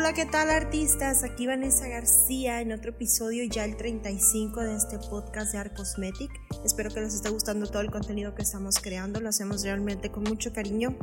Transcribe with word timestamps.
Hola, 0.00 0.14
¿qué 0.14 0.24
tal 0.24 0.48
artistas? 0.48 1.24
Aquí 1.24 1.46
Vanessa 1.46 1.86
García 1.86 2.62
en 2.62 2.72
otro 2.72 2.92
episodio, 2.92 3.44
ya 3.44 3.66
el 3.66 3.76
35 3.76 4.62
de 4.62 4.74
este 4.74 4.98
podcast 4.98 5.52
de 5.52 5.58
Art 5.58 5.76
Cosmetic. 5.76 6.30
Espero 6.64 6.88
que 6.88 7.02
les 7.02 7.14
esté 7.14 7.28
gustando 7.28 7.66
todo 7.66 7.82
el 7.82 7.90
contenido 7.90 8.34
que 8.34 8.40
estamos 8.40 8.76
creando, 8.78 9.20
lo 9.20 9.28
hacemos 9.28 9.62
realmente 9.62 10.10
con 10.10 10.22
mucho 10.22 10.54
cariño. 10.54 10.96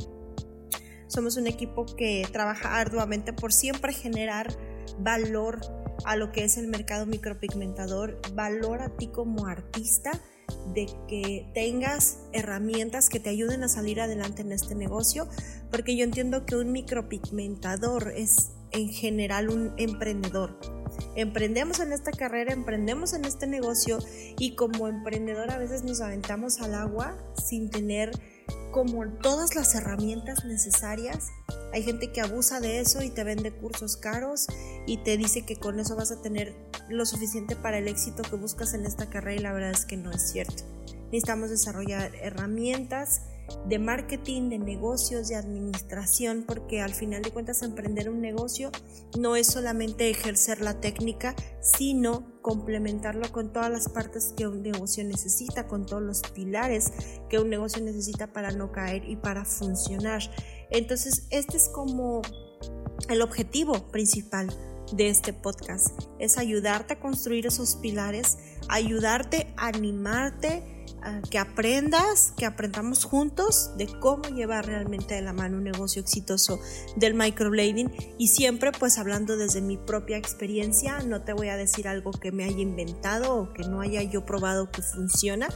Somos 1.06 1.36
un 1.36 1.46
equipo 1.46 1.86
que 1.86 2.26
trabaja 2.32 2.76
arduamente 2.76 3.32
por 3.32 3.52
siempre 3.52 3.92
generar 3.92 4.52
valor 4.98 5.60
a 6.04 6.16
lo 6.16 6.32
que 6.32 6.42
es 6.42 6.58
el 6.58 6.66
mercado 6.66 7.06
micropigmentador, 7.06 8.20
valor 8.34 8.82
a 8.82 8.96
ti 8.96 9.06
como 9.06 9.46
artista 9.46 10.10
de 10.74 10.86
que 11.06 11.48
tengas 11.54 12.18
herramientas 12.32 13.08
que 13.08 13.20
te 13.20 13.30
ayuden 13.30 13.62
a 13.62 13.68
salir 13.68 14.00
adelante 14.00 14.42
en 14.42 14.50
este 14.50 14.74
negocio, 14.74 15.28
porque 15.70 15.96
yo 15.96 16.02
entiendo 16.02 16.44
que 16.44 16.56
un 16.56 16.72
micropigmentador 16.72 18.12
es 18.16 18.57
en 18.72 18.88
general 18.88 19.50
un 19.50 19.72
emprendedor. 19.76 20.58
Emprendemos 21.14 21.80
en 21.80 21.92
esta 21.92 22.12
carrera, 22.12 22.52
emprendemos 22.52 23.12
en 23.12 23.24
este 23.24 23.46
negocio 23.46 23.98
y 24.38 24.54
como 24.54 24.88
emprendedor 24.88 25.50
a 25.50 25.58
veces 25.58 25.82
nos 25.84 26.00
aventamos 26.00 26.60
al 26.60 26.74
agua 26.74 27.16
sin 27.44 27.70
tener 27.70 28.10
como 28.70 29.06
todas 29.20 29.54
las 29.54 29.74
herramientas 29.74 30.44
necesarias. 30.44 31.28
Hay 31.72 31.82
gente 31.82 32.12
que 32.12 32.20
abusa 32.20 32.60
de 32.60 32.80
eso 32.80 33.02
y 33.02 33.10
te 33.10 33.24
vende 33.24 33.52
cursos 33.52 33.96
caros 33.96 34.46
y 34.86 34.98
te 34.98 35.16
dice 35.16 35.42
que 35.44 35.56
con 35.56 35.80
eso 35.80 35.96
vas 35.96 36.12
a 36.12 36.22
tener 36.22 36.54
lo 36.88 37.04
suficiente 37.04 37.56
para 37.56 37.78
el 37.78 37.88
éxito 37.88 38.22
que 38.22 38.36
buscas 38.36 38.74
en 38.74 38.86
esta 38.86 39.10
carrera 39.10 39.40
y 39.40 39.42
la 39.42 39.52
verdad 39.52 39.70
es 39.70 39.84
que 39.84 39.96
no 39.96 40.10
es 40.10 40.22
cierto. 40.22 40.64
Necesitamos 41.06 41.50
desarrollar 41.50 42.14
herramientas 42.16 43.22
de 43.66 43.78
marketing, 43.78 44.50
de 44.50 44.58
negocios, 44.58 45.28
de 45.28 45.36
administración, 45.36 46.44
porque 46.46 46.80
al 46.80 46.94
final 46.94 47.22
de 47.22 47.30
cuentas 47.30 47.62
emprender 47.62 48.10
un 48.10 48.20
negocio 48.20 48.70
no 49.18 49.36
es 49.36 49.46
solamente 49.46 50.10
ejercer 50.10 50.60
la 50.60 50.80
técnica, 50.80 51.34
sino 51.60 52.40
complementarlo 52.42 53.30
con 53.32 53.52
todas 53.52 53.70
las 53.70 53.88
partes 53.88 54.32
que 54.36 54.46
un 54.46 54.62
negocio 54.62 55.04
necesita, 55.04 55.66
con 55.66 55.86
todos 55.86 56.02
los 56.02 56.22
pilares 56.34 56.92
que 57.28 57.38
un 57.38 57.50
negocio 57.50 57.82
necesita 57.82 58.32
para 58.32 58.52
no 58.52 58.72
caer 58.72 59.08
y 59.08 59.16
para 59.16 59.44
funcionar. 59.44 60.22
Entonces, 60.70 61.26
este 61.30 61.56
es 61.56 61.68
como 61.68 62.22
el 63.08 63.22
objetivo 63.22 63.88
principal 63.88 64.48
de 64.92 65.08
este 65.10 65.32
podcast, 65.32 65.88
es 66.18 66.38
ayudarte 66.38 66.94
a 66.94 67.00
construir 67.00 67.46
esos 67.46 67.76
pilares, 67.76 68.38
ayudarte 68.68 69.52
a 69.56 69.68
animarte, 69.68 70.77
que 71.30 71.38
aprendas, 71.38 72.32
que 72.36 72.46
aprendamos 72.46 73.04
juntos 73.04 73.72
de 73.76 73.86
cómo 73.86 74.24
llevar 74.24 74.66
realmente 74.66 75.14
de 75.14 75.22
la 75.22 75.32
mano 75.32 75.58
un 75.58 75.64
negocio 75.64 76.02
exitoso 76.02 76.60
del 76.96 77.14
microblading. 77.14 77.90
Y 78.18 78.28
siempre 78.28 78.72
pues 78.72 78.98
hablando 78.98 79.36
desde 79.36 79.60
mi 79.60 79.76
propia 79.76 80.16
experiencia, 80.16 81.00
no 81.00 81.22
te 81.22 81.32
voy 81.32 81.48
a 81.48 81.56
decir 81.56 81.88
algo 81.88 82.10
que 82.10 82.32
me 82.32 82.44
haya 82.44 82.60
inventado 82.60 83.34
o 83.34 83.52
que 83.52 83.62
no 83.62 83.80
haya 83.80 84.02
yo 84.02 84.24
probado 84.24 84.70
que 84.70 84.82
funciona, 84.82 85.48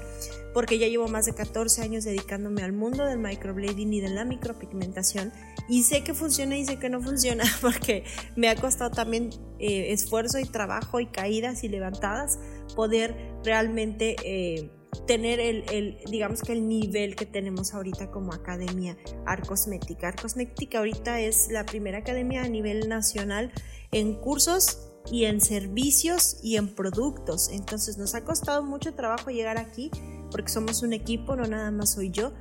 porque 0.55 0.79
ya 0.79 0.87
llevo 0.87 1.09
más 1.09 1.27
de 1.27 1.35
14 1.35 1.83
años 1.83 2.05
dedicándome 2.05 2.63
al 2.63 2.73
mundo 2.73 3.05
del 3.05 3.19
microblading 3.19 3.93
y 3.93 4.01
de 4.01 4.11
la 4.11 4.25
micropigmentación 4.25 5.33
y 5.69 5.85
sé 5.85 6.05
que 6.05 6.15
funciona 6.15 6.57
y 6.57 6.65
sé 6.65 6.79
que 6.79 6.91
no 6.91 7.01
funciona 7.01 7.45
porque 7.61 8.05
me 8.37 8.49
ha 8.49 8.57
costado 8.57 8.91
también 8.91 9.31
eh, 9.59 9.93
esfuerzo 9.93 10.39
y 10.39 10.45
trabajo 10.45 11.01
y 11.01 11.07
caídas 11.07 11.65
y 11.65 11.69
levantadas 11.69 12.39
poder 12.75 13.17
realmente... 13.45 14.17
Eh, 14.25 14.82
tener 15.07 15.41
el, 15.41 15.99
digamos 16.11 16.43
que 16.43 16.53
el 16.53 16.69
nivel 16.69 17.17
que 17.17 17.27
tenemos 17.27 17.75
ahorita 17.75 18.11
como 18.11 18.33
academia 18.33 18.97
Arcosmética. 19.27 20.09
Arcosmética 20.09 20.79
ahorita 20.79 21.21
es 21.21 21.49
la 21.51 21.65
primera 21.65 21.99
academia 21.99 22.43
a 22.43 22.49
nivel 22.49 22.89
nacional 22.89 23.53
en 23.91 24.15
cursos 24.15 24.91
y 25.11 25.25
en 25.25 25.41
servicios 25.41 26.39
y 26.43 26.57
en 26.57 26.75
productos. 26.75 27.49
Entonces 27.51 27.99
nos 27.99 28.15
ha 28.15 28.25
costado 28.25 28.63
mucho 28.63 28.95
trabajo 28.95 29.31
llegar 29.31 29.59
aquí 29.59 29.91
porque 30.31 30.51
somos 30.51 30.83
un 30.83 30.93
equipo, 30.93 31.37
no 31.37 31.47
nada 31.47 31.71
más 31.71 31.93
soy 31.93 32.11
yo, 32.11 32.33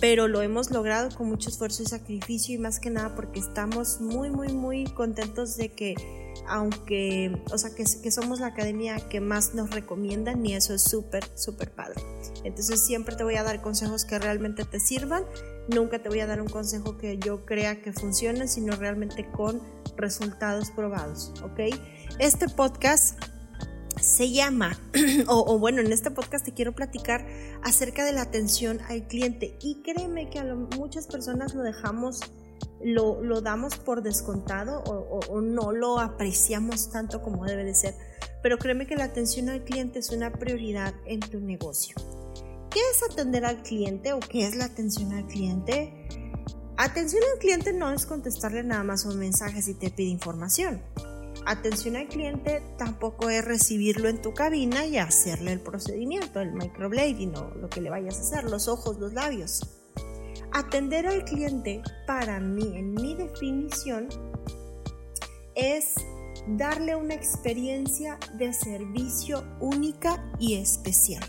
pero 0.00 0.28
lo 0.28 0.42
hemos 0.42 0.70
logrado 0.70 1.08
con 1.16 1.28
mucho 1.28 1.48
esfuerzo 1.48 1.82
y 1.82 1.86
sacrificio 1.86 2.54
y 2.54 2.58
más 2.58 2.80
que 2.80 2.90
nada 2.90 3.14
porque 3.14 3.40
estamos 3.40 4.00
muy, 4.00 4.30
muy, 4.30 4.48
muy 4.48 4.84
contentos 4.84 5.56
de 5.56 5.72
que 5.72 5.94
aunque, 6.48 7.42
o 7.52 7.58
sea, 7.58 7.70
que, 7.74 8.10
somos 8.10 8.40
la 8.40 8.48
academia 8.48 8.96
que 9.08 9.20
más 9.20 9.54
nos 9.54 9.70
recomiendan 9.70 10.44
y 10.44 10.54
eso 10.54 10.74
es 10.74 10.82
súper, 10.82 11.24
súper 11.34 11.72
padre. 11.72 12.02
Entonces 12.44 12.80
siempre 12.84 13.16
te 13.16 13.24
voy 13.24 13.36
a 13.36 13.42
dar 13.42 13.62
consejos 13.62 14.04
que 14.04 14.18
realmente 14.18 14.64
te 14.64 14.80
sirvan, 14.80 15.24
nunca 15.68 16.02
te 16.02 16.08
voy 16.08 16.20
a 16.20 16.26
dar 16.26 16.40
un 16.40 16.48
consejo 16.48 16.96
que 16.96 17.18
yo 17.18 17.44
crea 17.44 17.82
que 17.82 17.92
funcione, 17.92 18.48
sino 18.48 18.76
realmente 18.76 19.30
con 19.30 19.60
resultados 19.96 20.70
probados, 20.70 21.32
¿ok? 21.42 21.74
Este 22.18 22.48
podcast 22.48 23.18
se 24.00 24.30
llama, 24.30 24.78
o, 25.26 25.58
bueno, 25.58 25.80
en 25.80 25.92
este 25.92 26.10
podcast 26.10 26.44
te 26.44 26.52
quiero 26.52 26.74
platicar 26.74 27.26
acerca 27.62 28.04
de 28.04 28.12
la 28.12 28.22
atención 28.22 28.80
al 28.88 29.06
cliente 29.06 29.56
y 29.60 29.82
créeme 29.82 30.30
que 30.30 30.38
a 30.38 30.54
muchas 30.54 31.06
personas 31.06 31.54
lo 31.54 31.62
dejamos 31.62 32.20
lo, 32.86 33.40
damos 33.40 33.76
por 33.76 34.02
descontado 34.02 34.80
o, 34.84 35.40
no 35.40 35.72
lo 35.72 35.98
apreciamos 35.98 36.90
tanto 36.90 37.20
como 37.20 37.44
debe 37.44 37.64
de 37.64 37.74
ser. 37.74 37.94
Pero 38.42 38.58
créeme 38.58 38.86
que 38.86 38.94
la 38.94 39.04
atención 39.04 39.48
al 39.48 39.64
cliente 39.64 39.98
es 39.98 40.10
una 40.10 40.32
prioridad 40.32 40.94
en 41.04 41.20
tu 41.20 41.40
negocio. 41.40 41.96
¿Qué 42.70 42.80
es 42.92 43.02
atender 43.10 43.44
al 43.44 43.62
cliente 43.62 44.12
o 44.12 44.20
qué 44.20 44.46
es 44.46 44.54
la 44.54 44.66
atención 44.66 45.12
al 45.12 45.26
cliente? 45.26 46.08
Atención 46.76 47.22
al 47.32 47.38
cliente 47.40 47.72
no 47.72 47.90
es 47.90 48.06
contestarle 48.06 48.62
nada 48.62 48.84
más 48.84 49.04
un 49.04 49.18
mensaje 49.18 49.62
si 49.62 49.74
te 49.74 49.90
pide 49.90 50.10
información. 50.10 50.80
Atención 51.44 51.96
al 51.96 52.06
cliente 52.06 52.62
tampoco 52.78 53.30
es 53.30 53.44
recibirlo 53.44 54.08
en 54.08 54.20
tu 54.22 54.32
cabina 54.32 54.86
y 54.86 54.98
hacerle 54.98 55.52
el 55.52 55.60
procedimiento, 55.60 56.40
el 56.40 56.52
microblading 56.52 57.34
o 57.36 57.54
lo 57.54 57.68
que 57.68 57.80
le 57.80 57.90
vayas 57.90 58.18
a 58.18 58.20
hacer, 58.20 58.44
los 58.44 58.68
ojos, 58.68 58.98
los 58.98 59.12
labios. 59.12 59.75
Atender 60.56 61.06
al 61.06 61.22
cliente, 61.26 61.82
para 62.06 62.40
mí, 62.40 62.78
en 62.78 62.94
mi 62.94 63.14
definición, 63.14 64.08
es 65.54 65.96
darle 66.48 66.96
una 66.96 67.12
experiencia 67.12 68.18
de 68.38 68.54
servicio 68.54 69.44
única 69.60 70.32
y 70.38 70.54
especial. 70.54 71.22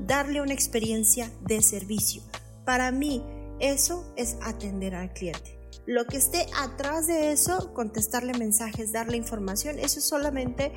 Darle 0.00 0.42
una 0.42 0.52
experiencia 0.52 1.32
de 1.46 1.62
servicio. 1.62 2.22
Para 2.66 2.92
mí, 2.92 3.24
eso 3.58 4.12
es 4.18 4.36
atender 4.42 4.94
al 4.94 5.14
cliente. 5.14 5.58
Lo 5.86 6.04
que 6.04 6.18
esté 6.18 6.44
atrás 6.54 7.06
de 7.06 7.32
eso, 7.32 7.72
contestarle 7.72 8.34
mensajes, 8.34 8.92
darle 8.92 9.16
información, 9.16 9.78
eso 9.78 9.98
es 9.98 10.04
solamente 10.04 10.72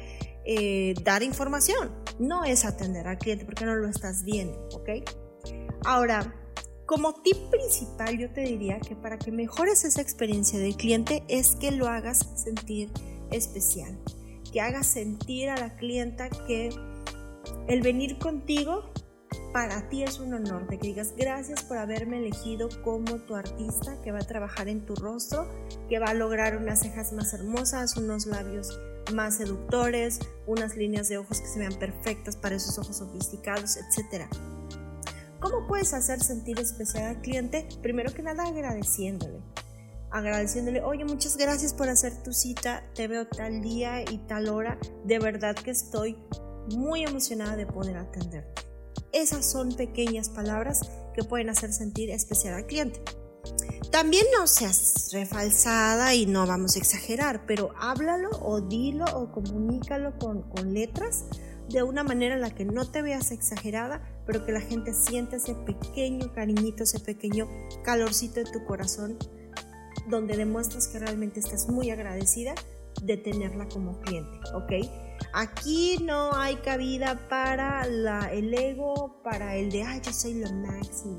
eh, 0.46 0.94
dar 1.04 1.24
información. 1.24 1.94
No 2.20 2.46
es 2.46 2.64
atender 2.64 3.10
al 3.10 3.18
cliente 3.18 3.44
porque 3.44 3.66
no 3.66 3.76
lo 3.76 3.90
estás 3.90 4.24
viendo, 4.24 4.70
¿ok? 4.70 4.90
Ahora, 5.84 6.41
como 6.92 7.14
tip 7.14 7.38
principal 7.50 8.18
yo 8.18 8.30
te 8.32 8.42
diría 8.42 8.78
que 8.82 8.98
para 8.98 9.18
que 9.18 9.32
mejores 9.32 9.86
esa 9.86 10.02
experiencia 10.02 10.60
del 10.60 10.76
cliente 10.76 11.24
es 11.30 11.56
que 11.56 11.72
lo 11.72 11.88
hagas 11.88 12.28
sentir 12.36 12.92
especial, 13.32 13.98
que 14.52 14.60
hagas 14.60 14.88
sentir 14.88 15.50
a 15.52 15.56
la 15.56 15.78
clienta 15.78 16.30
que 16.30 16.68
el 17.70 17.82
venir 17.82 18.20
contigo 18.20 18.92
para 19.54 19.88
ti 19.88 20.04
es 20.04 20.20
un 20.20 20.34
honor, 20.34 20.68
de 20.68 20.80
que 20.80 20.90
digas 20.90 21.14
gracias 21.16 21.64
por 21.64 21.78
haberme 21.78 22.18
elegido 22.18 22.68
como 22.84 23.20
tu 23.20 23.36
artista 23.36 24.02
que 24.02 24.12
va 24.12 24.20
a 24.20 24.28
trabajar 24.28 24.68
en 24.68 24.86
tu 24.86 24.94
rostro, 24.96 25.48
que 25.88 25.98
va 25.98 26.08
a 26.08 26.14
lograr 26.14 26.58
unas 26.58 26.82
cejas 26.82 27.14
más 27.14 27.34
hermosas, 27.34 27.96
unos 27.96 28.26
labios 28.26 28.78
más 29.14 29.38
seductores, 29.38 30.20
unas 30.46 30.76
líneas 30.76 31.08
de 31.08 31.20
ojos 31.20 31.40
que 31.40 31.48
se 31.48 31.58
vean 31.58 31.76
perfectas 31.76 32.36
para 32.36 32.58
esos 32.58 32.78
ojos 32.78 32.98
sofisticados, 32.98 33.78
etcétera. 33.78 34.28
¿Cómo 35.42 35.66
puedes 35.66 35.96
hacer 35.96 36.22
sentir 36.22 36.60
especial 36.60 37.16
al 37.16 37.22
cliente? 37.22 37.68
Primero 37.82 38.14
que 38.14 38.22
nada 38.22 38.44
agradeciéndole. 38.44 39.40
Agradeciéndole, 40.12 40.84
oye, 40.84 41.04
muchas 41.04 41.36
gracias 41.36 41.74
por 41.74 41.90
hacer 41.90 42.22
tu 42.22 42.32
cita, 42.32 42.84
te 42.94 43.08
veo 43.08 43.26
tal 43.26 43.62
día 43.62 44.04
y 44.04 44.20
tal 44.28 44.50
hora. 44.50 44.78
De 45.04 45.18
verdad 45.18 45.56
que 45.56 45.72
estoy 45.72 46.16
muy 46.76 47.04
emocionada 47.04 47.56
de 47.56 47.66
poder 47.66 47.98
atenderte. 47.98 48.62
Esas 49.14 49.50
son 49.50 49.74
pequeñas 49.74 50.30
palabras 50.30 50.82
que 51.16 51.24
pueden 51.24 51.50
hacer 51.50 51.74
sentir 51.74 52.12
especial 52.12 52.54
al 52.54 52.68
cliente. 52.68 53.02
También 53.90 54.26
no 54.38 54.46
seas 54.46 55.10
refalsada 55.12 56.14
y 56.14 56.28
no 56.28 56.46
vamos 56.46 56.76
a 56.76 56.80
exagerar, 56.80 57.48
pero 57.48 57.72
háblalo 57.80 58.30
o 58.44 58.62
dilo 58.62 59.06
o 59.16 59.32
comunícalo 59.32 60.20
con, 60.20 60.44
con 60.44 60.74
letras 60.74 61.26
de 61.72 61.84
una 61.84 62.04
manera 62.04 62.36
en 62.36 62.42
la 62.42 62.52
que 62.52 62.66
no 62.66 62.90
te 62.90 63.02
veas 63.02 63.32
exagerada, 63.32 64.02
pero 64.26 64.46
que 64.46 64.52
la 64.52 64.62
gente 64.62 64.94
sienta 64.94 65.38
ese 65.38 65.56
pequeño 65.56 66.34
cariñito, 66.34 66.84
ese 66.84 67.00
pequeño 67.00 67.48
calorcito 67.84 68.42
de 68.42 68.52
tu 68.52 68.64
corazón, 68.66 69.18
donde 70.08 70.38
demuestras 70.38 70.88
que 70.88 71.00
realmente 71.00 71.40
estás 71.40 71.70
muy 71.70 71.90
agradecida 71.90 72.54
de 73.02 73.18
tenerla 73.18 73.68
como 73.70 74.00
cliente, 74.02 74.38
¿ok? 74.54 74.88
Aquí 75.34 75.98
no 76.04 76.34
hay 76.36 76.56
cabida 76.58 77.28
para 77.30 77.86
la, 77.86 78.32
el 78.32 78.54
ego, 78.54 79.22
para 79.24 79.56
el 79.56 79.72
de, 79.72 79.84
ay, 79.84 80.02
yo 80.04 80.12
soy 80.12 80.36
lo 80.36 80.52
máximo. 80.52 81.18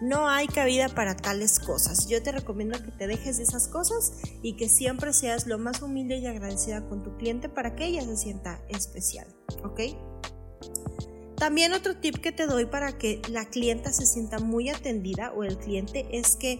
No 0.00 0.28
hay 0.28 0.46
cabida 0.46 0.88
para 0.88 1.16
tales 1.16 1.58
cosas. 1.58 2.08
Yo 2.08 2.22
te 2.22 2.32
recomiendo 2.32 2.82
que 2.82 2.92
te 2.92 3.06
dejes 3.06 3.38
de 3.38 3.42
esas 3.42 3.68
cosas 3.68 4.12
y 4.42 4.56
que 4.56 4.68
siempre 4.68 5.12
seas 5.12 5.46
lo 5.46 5.58
más 5.58 5.82
humilde 5.82 6.18
y 6.18 6.26
agradecida 6.26 6.86
con 6.88 7.02
tu 7.02 7.16
cliente 7.16 7.48
para 7.48 7.74
que 7.74 7.86
ella 7.86 8.02
se 8.02 8.16
sienta 8.16 8.60
especial, 8.68 9.26
¿ok? 9.64 9.80
También 11.36 11.72
otro 11.72 11.96
tip 11.96 12.16
que 12.16 12.32
te 12.32 12.46
doy 12.46 12.66
para 12.66 12.98
que 12.98 13.22
la 13.28 13.44
clienta 13.44 13.92
se 13.92 14.06
sienta 14.06 14.40
muy 14.40 14.70
atendida 14.70 15.32
o 15.32 15.44
el 15.44 15.56
cliente 15.56 16.06
es 16.10 16.34
que 16.34 16.58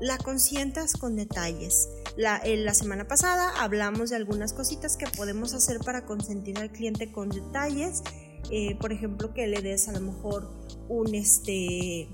la 0.00 0.18
consientas 0.18 0.92
con 0.94 1.16
detalles. 1.16 1.88
La, 2.16 2.42
la, 2.44 2.74
semana 2.74 3.08
pasada 3.08 3.50
hablamos 3.62 4.10
de 4.10 4.16
algunas 4.16 4.52
cositas 4.52 4.98
que 4.98 5.06
podemos 5.06 5.54
hacer 5.54 5.78
para 5.78 6.04
consentir 6.04 6.58
al 6.58 6.70
cliente 6.70 7.10
con 7.10 7.30
detalles. 7.30 8.02
Eh, 8.50 8.76
por 8.78 8.92
ejemplo, 8.92 9.32
que 9.32 9.46
le 9.46 9.62
des 9.62 9.88
a 9.88 9.92
lo 9.92 10.00
mejor 10.00 10.50
un, 10.88 11.14
este, 11.14 12.08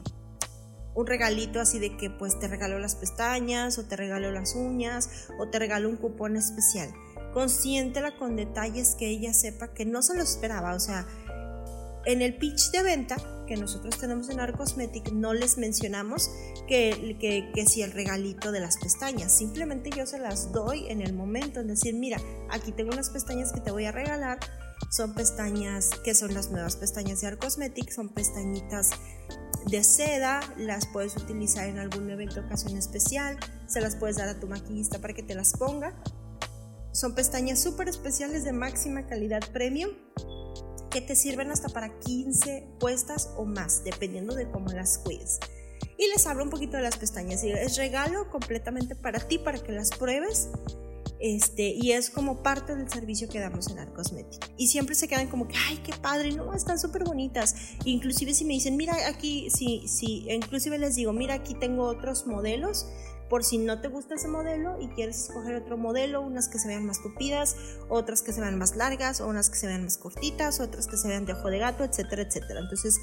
un 0.97 1.07
regalito 1.07 1.61
así 1.61 1.79
de 1.79 1.97
que 1.97 2.11
pues 2.11 2.39
te 2.39 2.49
regalo 2.49 2.79
las 2.79 2.97
pestañas 2.97 3.79
o 3.79 3.85
te 3.85 3.97
regalo 3.97 4.33
las 4.33 4.55
uñas 4.57 5.29
o 5.39 5.49
te 5.49 5.59
regalo 5.59 5.89
un 5.89 5.97
cupón 5.97 6.37
especial. 6.37 6.93
Consiéntela 7.33 8.17
con 8.17 8.35
detalles 8.35 8.97
que 8.99 9.09
ella 9.09 9.35
sepa 9.35 9.75
que 9.75 9.85
no 9.85 10.01
se 10.03 10.15
lo 10.15 10.23
esperaba. 10.23 10.75
O 10.75 10.81
sea, 10.81 11.07
en 12.07 12.23
el 12.23 12.37
pitch 12.39 12.71
de 12.71 12.83
venta 12.83 13.17
que 13.47 13.57
nosotros 13.57 13.99
tenemos 13.99 14.31
en 14.31 14.41
Arcosmetic 14.41 15.13
no 15.13 15.35
les 15.35 15.59
mencionamos 15.59 16.31
que, 16.67 17.17
que, 17.55 17.67
si 17.67 17.83
el 17.83 17.93
regalito 17.93 18.51
de 18.51 18.61
las 18.61 18.79
pestañas, 18.79 19.37
simplemente 19.37 19.91
yo 19.91 20.07
se 20.07 20.19
las 20.19 20.51
doy 20.51 20.89
en 20.89 21.03
el 21.03 21.13
momento, 21.13 21.61
en 21.61 21.69
decir, 21.69 21.95
mira, 21.95 22.19
aquí 22.51 22.73
tengo 22.73 22.93
unas 22.93 23.11
pestañas 23.11 23.53
que 23.53 23.61
te 23.61 23.71
voy 23.71 23.85
a 23.85 23.93
regalar, 23.93 24.39
son 24.91 25.15
pestañas 25.15 25.91
que 26.05 26.15
son 26.15 26.35
las 26.35 26.51
nuevas 26.51 26.77
pestañas 26.77 27.21
de 27.21 27.29
Arcosmetic, 27.29 27.91
son 27.91 28.09
pestañitas 28.09 28.91
de 29.67 29.83
seda, 29.83 30.41
las 30.57 30.87
puedes 30.87 31.17
utilizar 31.17 31.69
en 31.69 31.79
algún 31.79 32.09
evento 32.11 32.41
ocasión 32.41 32.77
especial, 32.77 33.37
se 33.67 33.81
las 33.81 33.97
puedes 33.97 34.17
dar 34.17 34.29
a 34.29 34.39
tu 34.39 34.47
maquillista 34.47 35.01
para 35.01 35.13
que 35.13 35.23
te 35.23 35.35
las 35.35 35.53
ponga. 35.53 35.93
Son 36.93 37.15
pestañas 37.15 37.59
súper 37.59 37.89
especiales 37.89 38.45
de 38.45 38.53
máxima 38.53 39.07
calidad 39.07 39.43
premium 39.53 39.91
que 40.91 41.01
te 41.01 41.17
sirven 41.17 41.51
hasta 41.51 41.69
para 41.69 41.99
15 41.99 42.67
puestas 42.81 43.31
o 43.37 43.45
más, 43.45 43.85
dependiendo 43.85 44.35
de 44.35 44.51
cómo 44.51 44.73
las 44.73 44.99
cuides. 44.99 45.41
Y 45.99 46.09
les 46.09 46.27
hablo 46.27 46.45
un 46.45 46.51
poquito 46.51 46.77
de 46.77 46.83
las 46.83 46.97
pestañas. 46.97 47.43
Es 47.43 47.77
regalo 47.77 48.31
completamente 48.31 48.95
para 48.95 49.19
ti, 49.19 49.39
para 49.39 49.59
que 49.59 49.73
las 49.73 49.91
pruebes. 49.91 50.49
Este, 51.19 51.69
y 51.69 51.93
es 51.93 52.11
como 52.11 52.43
parte 52.43 52.77
del 52.77 52.91
servicio 52.91 53.29
que 53.29 53.41
damos 53.41 53.69
en 53.69 53.79
Arcosmetic. 53.79 54.51
Y 54.57 54.69
siempre 54.69 54.95
se 54.95 55.09
quedan 55.09 55.29
como 55.29 55.49
que, 55.49 55.57
ay, 55.69 55.79
qué 55.79 55.93
padre, 55.95 56.33
no, 56.33 56.53
están 56.55 56.79
súper 56.79 57.05
bonitas. 57.05 57.55
Inclusive 57.85 58.35
si 58.35 58.45
me 58.45 58.55
dicen, 58.55 58.77
mira 58.77 58.95
aquí, 59.09 59.49
si, 59.51 59.89
si, 59.89 60.31
inclusive 60.31 60.79
les 60.79 60.97
digo, 60.97 61.13
mira 61.13 61.35
aquí 61.35 61.55
tengo 61.55 61.85
otros 61.85 62.27
modelos 62.27 62.87
por 63.29 63.43
si 63.43 63.59
no 63.59 63.81
te 63.81 63.89
gusta 63.89 64.15
ese 64.15 64.29
modelo 64.29 64.81
y 64.81 64.89
quieres 64.89 65.21
escoger 65.25 65.57
otro 65.57 65.77
modelo, 65.77 66.21
unas 66.21 66.49
que 66.49 66.59
se 66.59 66.69
vean 66.69 66.87
más 66.87 67.03
tupidas, 67.03 67.57
otras 67.89 68.23
que 68.23 68.33
se 68.33 68.41
vean 68.41 68.57
más 68.59 68.77
largas, 68.77 69.21
o 69.21 69.27
unas 69.27 69.51
que 69.51 69.57
se 69.57 69.67
vean 69.67 69.85
más 69.85 69.99
cortitas, 69.99 70.61
otras 70.61 70.87
que 70.87 70.97
se 70.97 71.09
vean 71.09 71.27
de 71.27 71.33
ojo 71.33 71.51
de 71.51 71.59
gato, 71.59 71.85
etcétera, 71.85 72.23
etcétera. 72.23 72.61
Entonces, 72.61 72.99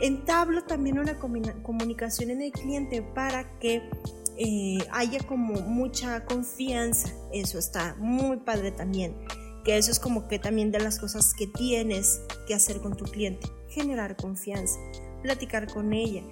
entablo 0.00 0.64
también 0.64 0.98
una 0.98 1.18
comunicación 1.18 2.30
en 2.30 2.42
el 2.42 2.52
cliente 2.52 3.02
para 3.02 3.58
que 3.58 3.88
eh, 4.36 4.78
haya 4.92 5.20
como 5.20 5.54
mucha 5.60 6.24
confianza. 6.24 7.12
Eso 7.32 7.58
está 7.58 7.96
muy 7.98 8.38
padre 8.38 8.72
también. 8.72 9.16
Que 9.64 9.78
eso 9.78 9.90
es 9.90 9.98
como 9.98 10.28
que 10.28 10.38
también 10.38 10.70
de 10.72 10.80
las 10.80 10.98
cosas 10.98 11.32
que 11.34 11.46
tienes 11.46 12.20
que 12.46 12.54
hacer 12.54 12.80
con 12.80 12.96
tu 12.96 13.04
cliente. 13.04 13.48
Generar 13.68 14.16
confianza, 14.16 14.78
platicar 15.22 15.72
con 15.72 15.92
ella 15.92 16.22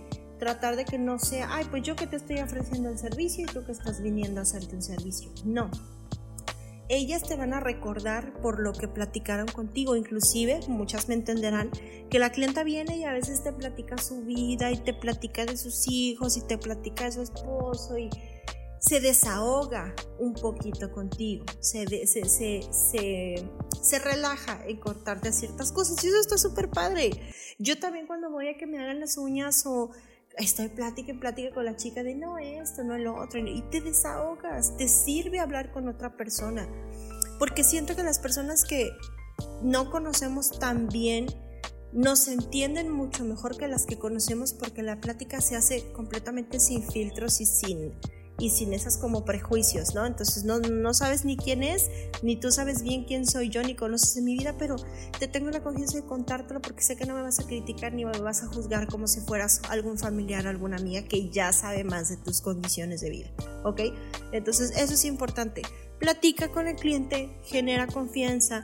tratar 0.42 0.74
de 0.74 0.84
que 0.84 0.98
no 0.98 1.20
sea, 1.20 1.54
ay, 1.54 1.64
pues 1.70 1.84
yo 1.84 1.94
que 1.94 2.08
te 2.08 2.16
estoy 2.16 2.40
ofreciendo 2.40 2.88
el 2.88 2.98
servicio 2.98 3.44
y 3.44 3.46
tú 3.46 3.64
que 3.64 3.70
estás 3.70 4.02
viniendo 4.02 4.40
a 4.40 4.42
hacerte 4.42 4.74
un 4.74 4.82
servicio. 4.82 5.30
No. 5.44 5.70
Ellas 6.88 7.22
te 7.22 7.36
van 7.36 7.54
a 7.54 7.60
recordar 7.60 8.40
por 8.40 8.60
lo 8.60 8.72
que 8.72 8.88
platicaron 8.88 9.46
contigo, 9.46 9.96
inclusive 9.96 10.60
muchas 10.68 11.08
me 11.08 11.14
entenderán 11.14 11.70
que 12.10 12.18
la 12.18 12.30
clienta 12.30 12.64
viene 12.64 12.98
y 12.98 13.04
a 13.04 13.12
veces 13.12 13.42
te 13.42 13.52
platica 13.52 13.96
su 13.98 14.22
vida 14.22 14.70
y 14.70 14.76
te 14.76 14.92
platica 14.92 15.46
de 15.46 15.56
sus 15.56 15.88
hijos 15.88 16.36
y 16.36 16.42
te 16.42 16.58
platica 16.58 17.04
de 17.04 17.12
su 17.12 17.22
esposo 17.22 17.96
y 17.96 18.10
se 18.82 19.00
desahoga 19.00 19.94
un 20.18 20.34
poquito 20.34 20.90
contigo, 20.90 21.44
se, 21.60 21.86
se, 22.06 22.24
se, 22.24 22.62
se, 22.72 23.98
relaja 24.00 24.60
en 24.66 24.80
cortarte 24.80 25.32
ciertas 25.32 25.70
cosas. 25.70 26.02
Y 26.02 26.08
eso 26.08 26.18
está 26.18 26.36
súper 26.36 26.68
padre. 26.68 27.10
Yo 27.58 27.78
también 27.78 28.08
cuando 28.08 28.28
voy 28.28 28.48
a 28.48 28.56
que 28.56 28.66
me 28.66 28.80
hagan 28.80 28.98
las 28.98 29.16
uñas 29.18 29.64
o 29.66 29.92
estoy 30.38 30.68
plática 30.68 31.12
y 31.12 31.18
plática 31.18 31.54
con 31.54 31.64
la 31.64 31.76
chica 31.76 32.02
de 32.02 32.14
no 32.14 32.38
esto, 32.38 32.84
no 32.84 32.98
lo 32.98 33.16
otro, 33.16 33.40
y 33.40 33.62
te 33.70 33.80
desahogas, 33.80 34.76
te 34.76 34.88
sirve 34.88 35.40
hablar 35.40 35.72
con 35.72 35.88
otra 35.88 36.16
persona, 36.16 36.68
porque 37.38 37.64
siento 37.64 37.96
que 37.96 38.02
las 38.02 38.18
personas 38.18 38.64
que 38.64 38.90
no 39.62 39.90
conocemos 39.90 40.58
tan 40.58 40.88
bien 40.88 41.26
nos 41.92 42.28
entienden 42.28 42.90
mucho 42.90 43.24
mejor 43.24 43.58
que 43.58 43.68
las 43.68 43.84
que 43.84 43.98
conocemos 43.98 44.54
porque 44.54 44.82
la 44.82 45.00
plática 45.00 45.40
se 45.40 45.56
hace 45.56 45.92
completamente 45.92 46.58
sin 46.58 46.82
filtros 46.82 47.40
y 47.40 47.46
sin 47.46 47.92
y 48.42 48.50
sin 48.50 48.72
esas 48.72 48.98
como 48.98 49.24
prejuicios, 49.24 49.94
¿no? 49.94 50.04
Entonces 50.04 50.42
no, 50.42 50.58
no 50.58 50.94
sabes 50.94 51.24
ni 51.24 51.36
quién 51.36 51.62
es, 51.62 51.88
ni 52.22 52.34
tú 52.34 52.50
sabes 52.50 52.82
bien 52.82 53.04
quién 53.04 53.24
soy 53.24 53.50
yo, 53.50 53.62
ni 53.62 53.76
conoces 53.76 54.20
mi 54.20 54.36
vida, 54.36 54.56
pero 54.58 54.74
te 55.20 55.28
tengo 55.28 55.48
la 55.50 55.62
confianza 55.62 55.98
de 55.98 56.04
contártelo 56.04 56.60
porque 56.60 56.82
sé 56.82 56.96
que 56.96 57.06
no 57.06 57.14
me 57.14 57.22
vas 57.22 57.38
a 57.38 57.44
criticar 57.44 57.92
ni 57.92 58.04
me 58.04 58.18
vas 58.18 58.42
a 58.42 58.48
juzgar 58.48 58.88
como 58.88 59.06
si 59.06 59.20
fueras 59.20 59.62
algún 59.68 59.96
familiar, 59.96 60.48
alguna 60.48 60.76
amiga 60.76 61.04
que 61.04 61.30
ya 61.30 61.52
sabe 61.52 61.84
más 61.84 62.08
de 62.08 62.16
tus 62.16 62.40
condiciones 62.40 63.00
de 63.00 63.10
vida, 63.10 63.30
¿ok? 63.62 63.80
Entonces 64.32 64.72
eso 64.76 64.94
es 64.94 65.04
importante. 65.04 65.62
Platica 66.00 66.50
con 66.50 66.66
el 66.66 66.74
cliente, 66.74 67.38
genera 67.44 67.86
confianza, 67.86 68.60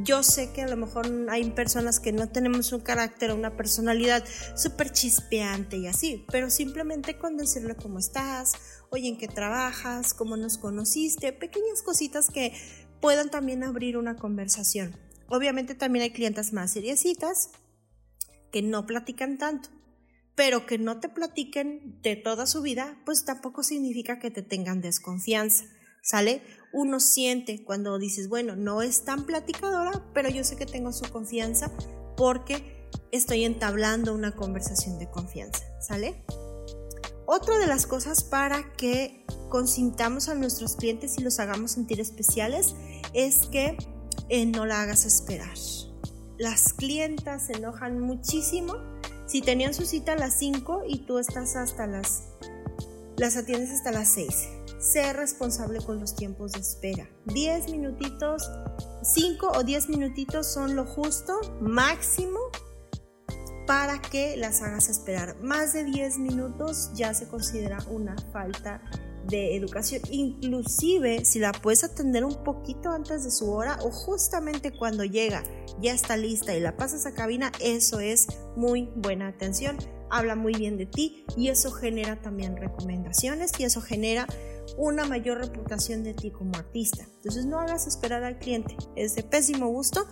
yo 0.00 0.22
sé 0.22 0.52
que 0.52 0.62
a 0.62 0.68
lo 0.68 0.76
mejor 0.76 1.06
hay 1.28 1.50
personas 1.50 2.00
que 2.00 2.12
no 2.12 2.28
tenemos 2.28 2.72
un 2.72 2.80
carácter 2.80 3.30
o 3.30 3.34
una 3.34 3.56
personalidad 3.56 4.24
súper 4.56 4.90
chispeante 4.90 5.76
y 5.76 5.86
así, 5.86 6.24
pero 6.30 6.50
simplemente 6.50 7.18
con 7.18 7.36
decirle 7.36 7.76
cómo 7.76 7.98
estás, 7.98 8.54
oye, 8.92 9.08
en 9.08 9.18
qué 9.18 9.26
trabajas, 9.26 10.14
cómo 10.14 10.36
nos 10.36 10.58
conociste, 10.58 11.32
pequeñas 11.32 11.82
cositas 11.82 12.28
que 12.30 12.52
puedan 13.00 13.30
también 13.30 13.64
abrir 13.64 13.96
una 13.96 14.16
conversación. 14.16 14.94
Obviamente 15.28 15.74
también 15.74 16.02
hay 16.02 16.10
clientes 16.10 16.52
más 16.52 16.72
seriecitas 16.72 17.50
que 18.52 18.62
no 18.62 18.86
platican 18.86 19.38
tanto, 19.38 19.70
pero 20.34 20.66
que 20.66 20.76
no 20.76 21.00
te 21.00 21.08
platiquen 21.08 22.00
de 22.02 22.16
toda 22.16 22.46
su 22.46 22.60
vida, 22.60 23.00
pues 23.06 23.24
tampoco 23.24 23.62
significa 23.62 24.18
que 24.18 24.30
te 24.30 24.42
tengan 24.42 24.82
desconfianza. 24.82 25.64
¿sale? 26.02 26.42
Uno 26.72 27.00
siente 27.00 27.64
cuando 27.64 27.98
dices, 27.98 28.28
bueno, 28.28 28.56
no 28.56 28.82
es 28.82 29.04
tan 29.04 29.24
platicadora, 29.24 30.04
pero 30.12 30.28
yo 30.28 30.44
sé 30.44 30.56
que 30.56 30.66
tengo 30.66 30.92
su 30.92 31.10
confianza 31.10 31.70
porque 32.16 32.88
estoy 33.12 33.44
entablando 33.44 34.14
una 34.14 34.34
conversación 34.34 34.98
de 34.98 35.08
confianza, 35.08 35.62
¿sale? 35.80 36.24
Otra 37.26 37.58
de 37.58 37.66
las 37.66 37.86
cosas 37.86 38.24
para 38.24 38.72
que 38.72 39.24
consintamos 39.48 40.28
a 40.28 40.34
nuestros 40.34 40.76
clientes 40.76 41.18
y 41.18 41.22
los 41.22 41.38
hagamos 41.38 41.72
sentir 41.72 42.00
especiales 42.00 42.74
es 43.12 43.46
que 43.46 43.76
eh, 44.28 44.46
no 44.46 44.66
la 44.66 44.82
hagas 44.82 45.04
esperar. 45.04 45.56
Las 46.38 46.72
clientas 46.72 47.46
se 47.46 47.54
enojan 47.54 48.00
muchísimo 48.00 48.74
si 49.26 49.40
tenían 49.40 49.74
su 49.74 49.86
cita 49.86 50.12
a 50.12 50.16
las 50.16 50.34
5 50.34 50.82
y 50.86 51.00
tú 51.06 51.18
estás 51.18 51.56
hasta 51.56 51.86
las 51.86 52.24
las 53.16 53.36
atiendes 53.36 53.70
hasta 53.70 53.92
las 53.92 54.12
6 54.14 54.48
ser 54.82 55.16
responsable 55.16 55.80
con 55.80 56.00
los 56.00 56.16
tiempos 56.16 56.52
de 56.52 56.60
espera. 56.60 57.08
10 57.26 57.70
minutitos, 57.70 58.50
5 59.02 59.52
o 59.54 59.62
10 59.62 59.88
minutitos 59.88 60.46
son 60.46 60.74
lo 60.74 60.84
justo, 60.84 61.38
máximo, 61.60 62.40
para 63.66 64.00
que 64.00 64.36
las 64.36 64.62
hagas 64.62 64.88
esperar. 64.88 65.36
Más 65.40 65.72
de 65.72 65.84
10 65.84 66.18
minutos 66.18 66.90
ya 66.94 67.14
se 67.14 67.28
considera 67.28 67.78
una 67.88 68.16
falta 68.32 68.82
de 69.26 69.56
educación. 69.56 70.02
Inclusive 70.10 71.24
si 71.24 71.38
la 71.38 71.52
puedes 71.52 71.84
atender 71.84 72.24
un 72.24 72.42
poquito 72.42 72.90
antes 72.90 73.24
de 73.24 73.30
su 73.30 73.50
hora 73.50 73.78
o 73.82 73.90
justamente 73.90 74.72
cuando 74.72 75.04
llega 75.04 75.44
ya 75.80 75.92
está 75.92 76.16
lista 76.16 76.54
y 76.54 76.60
la 76.60 76.76
pasas 76.76 77.06
a 77.06 77.14
cabina, 77.14 77.52
eso 77.60 78.00
es 78.00 78.26
muy 78.56 78.90
buena 78.96 79.28
atención 79.28 79.78
habla 80.12 80.36
muy 80.36 80.52
bien 80.52 80.76
de 80.76 80.86
ti 80.86 81.24
y 81.36 81.48
eso 81.48 81.72
genera 81.72 82.20
también 82.20 82.56
recomendaciones 82.56 83.52
y 83.58 83.64
eso 83.64 83.80
genera 83.80 84.26
una 84.76 85.04
mayor 85.04 85.38
reputación 85.38 86.04
de 86.04 86.12
ti 86.12 86.30
como 86.30 86.54
artista. 86.54 87.06
Entonces 87.16 87.46
no 87.46 87.58
hagas 87.58 87.86
esperar 87.86 88.22
al 88.22 88.38
cliente, 88.38 88.76
es 88.94 89.14
de 89.14 89.22
pésimo 89.22 89.68
gusto. 89.68 90.06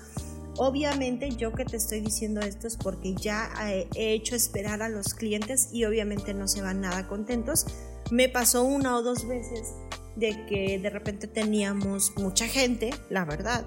Obviamente 0.57 1.31
yo 1.37 1.53
que 1.53 1.65
te 1.65 1.77
estoy 1.77 2.01
diciendo 2.01 2.41
esto 2.41 2.67
es 2.67 2.77
porque 2.77 3.15
ya 3.15 3.51
he 3.95 4.13
hecho 4.13 4.35
esperar 4.35 4.83
a 4.83 4.89
los 4.89 5.15
clientes 5.15 5.69
y 5.73 5.85
obviamente 5.85 6.35
no 6.35 6.49
se 6.49 6.63
van 6.63 6.81
nada 6.81 7.07
contentos. 7.09 7.67
Me 8.11 8.29
pasó 8.29 8.65
una 8.65 8.97
o 8.97 9.03
dos 9.03 9.27
veces 9.27 9.75
de 10.17 10.47
que 10.47 10.79
de 10.79 10.91
repente 10.91 11.27
teníamos 11.29 12.13
mucha 12.17 12.47
gente, 12.47 12.91
la 13.09 13.25
verdad, 13.25 13.65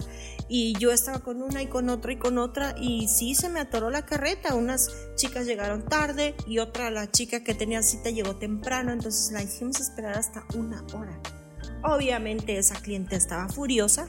y 0.48 0.78
yo 0.78 0.92
estaba 0.92 1.20
con 1.20 1.42
una 1.42 1.64
y 1.64 1.68
con 1.68 1.90
otra 1.90 2.12
y 2.12 2.18
con 2.18 2.38
otra 2.38 2.76
y 2.78 3.08
sí 3.08 3.34
se 3.34 3.50
me 3.50 3.60
atoró 3.60 3.90
la 3.90 4.06
carreta, 4.06 4.54
unas 4.54 4.92
chicas 5.16 5.46
llegaron 5.46 5.86
tarde 5.86 6.36
y 6.46 6.60
otra 6.60 6.92
la 6.92 7.10
chica 7.10 7.44
que 7.44 7.56
tenía 7.56 7.82
cita 7.82 8.10
llegó 8.10 8.36
temprano, 8.36 8.92
entonces 8.92 9.32
la 9.32 9.42
hicimos 9.42 9.80
esperar 9.80 10.18
hasta 10.18 10.46
una 10.56 10.84
hora. 10.94 11.20
Obviamente 11.84 12.58
esa 12.58 12.76
cliente 12.76 13.16
estaba 13.16 13.50
furiosa, 13.50 14.08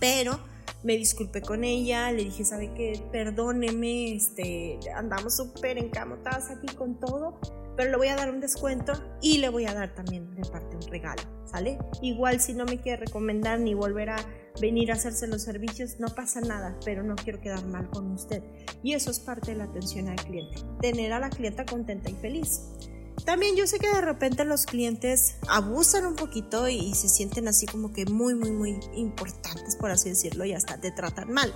pero 0.00 0.40
me 0.86 0.96
disculpé 0.96 1.42
con 1.42 1.64
ella, 1.64 2.12
le 2.12 2.22
dije, 2.22 2.44
¿sabe 2.44 2.72
qué? 2.74 3.02
Perdóneme, 3.10 4.14
este, 4.14 4.78
andamos 4.94 5.36
súper 5.36 5.78
encamotadas 5.78 6.48
aquí 6.50 6.72
con 6.76 7.00
todo, 7.00 7.40
pero 7.76 7.90
le 7.90 7.96
voy 7.96 8.06
a 8.06 8.14
dar 8.14 8.30
un 8.30 8.38
descuento 8.38 8.92
y 9.20 9.38
le 9.38 9.48
voy 9.48 9.66
a 9.66 9.74
dar 9.74 9.96
también 9.96 10.32
de 10.36 10.48
parte 10.48 10.76
un 10.76 10.82
regalo, 10.82 11.22
¿sale? 11.44 11.76
Igual 12.02 12.38
si 12.38 12.54
no 12.54 12.64
me 12.66 12.80
quiere 12.80 13.04
recomendar 13.04 13.58
ni 13.58 13.74
volver 13.74 14.10
a 14.10 14.16
venir 14.60 14.92
a 14.92 14.94
hacerse 14.94 15.26
los 15.26 15.42
servicios, 15.42 15.98
no 15.98 16.06
pasa 16.06 16.40
nada, 16.40 16.78
pero 16.84 17.02
no 17.02 17.16
quiero 17.16 17.40
quedar 17.40 17.66
mal 17.66 17.90
con 17.90 18.12
usted. 18.12 18.44
Y 18.84 18.92
eso 18.92 19.10
es 19.10 19.18
parte 19.18 19.50
de 19.50 19.58
la 19.58 19.64
atención 19.64 20.06
al 20.08 20.22
cliente, 20.24 20.58
tener 20.80 21.12
a 21.12 21.18
la 21.18 21.30
clienta 21.30 21.66
contenta 21.66 22.08
y 22.08 22.14
feliz. 22.14 22.60
También 23.24 23.56
yo 23.56 23.66
sé 23.66 23.78
que 23.78 23.88
de 23.88 24.00
repente 24.00 24.44
los 24.44 24.66
clientes 24.66 25.36
abusan 25.48 26.06
un 26.06 26.16
poquito 26.16 26.68
y, 26.68 26.94
se 26.94 27.08
sienten 27.08 27.48
así 27.48 27.66
como 27.66 27.92
que 27.92 28.06
muy, 28.06 28.34
muy, 28.34 28.50
muy 28.50 28.78
importantes, 28.94 29.76
por 29.76 29.90
así 29.90 30.10
decirlo, 30.10 30.44
y 30.44 30.52
hasta 30.52 30.80
te 30.80 30.90
tratan 30.90 31.32
mal 31.32 31.52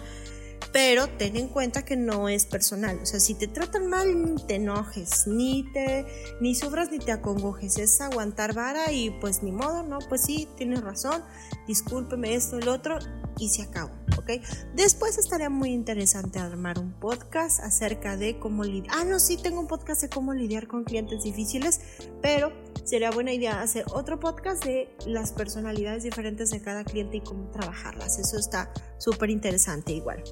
pero 0.73 1.09
ten 1.09 1.37
en 1.37 1.49
cuenta 1.49 1.85
que 1.85 1.97
no 1.97 2.29
es 2.29 2.47
personal. 2.47 2.99
O 3.03 3.07
sea, 3.07 3.21
si 3.21 3.35
te 3.35 3.49
tratan 3.49 3.89
mal, 3.89 4.35
ni 4.35 4.47
te 4.47 4.57
enojes, 4.57 5.27
ni 5.27 5.65
te 5.73 6.07
ni 6.41 6.55
sufras 6.55 6.91
ni 6.91 6.99
te 6.99 7.13
acongojes. 7.13 7.79
Es 7.79 8.01
aguantar 8.01 8.55
vara 8.55 8.93
y 8.93 9.11
pues 9.21 9.43
ni 9.43 9.53
modo, 9.53 9.83
¿no? 9.83 9.99
Pues 10.09 10.23
sí, 10.23 10.49
tienes 10.57 10.83
razón, 10.83 11.25
discúlpeme 11.67 12.35
esto, 12.35 12.59
el 12.59 12.69
otro, 12.69 12.99
y 13.39 13.49
se 13.49 13.63
acabó, 13.63 13.91
¿ok? 14.19 14.43
Después 14.75 15.19
estaría 15.19 15.51
muy 15.51 15.73
interesante 15.73 16.39
armar 16.39 16.79
un 16.79 16.93
podcast 16.93 17.61
acerca 17.61 18.17
de 18.17 18.39
cómo 18.39 18.65
lidiar. 18.65 18.95
Ah, 18.97 19.05
no, 19.05 19.19
sí, 19.19 19.39
tengo 19.39 19.61
un 19.61 19.67
podcast 19.67 20.03
de 20.03 20.09
cómo 20.09 20.35
lidiar 20.35 20.69
con 20.69 20.85
clientes 20.85 21.23
difíciles, 21.25 21.81
pero 22.21 22.53
sería 22.85 23.11
buena 23.11 23.33
idea 23.33 23.63
hacer 23.63 23.85
otro 23.93 24.21
podcast 24.21 24.65
de 24.65 24.95
las 25.07 25.33
personalidades 25.33 26.03
diferentes 26.03 26.51
de 26.51 26.61
cada 26.61 26.85
cliente 26.85 27.17
y 27.17 27.21
cómo 27.23 27.51
trabajarlas. 27.51 28.19
Eso 28.19 28.39
está 28.39 28.73
súper 28.99 29.31
interesante 29.31 29.93
igual. 29.93 30.23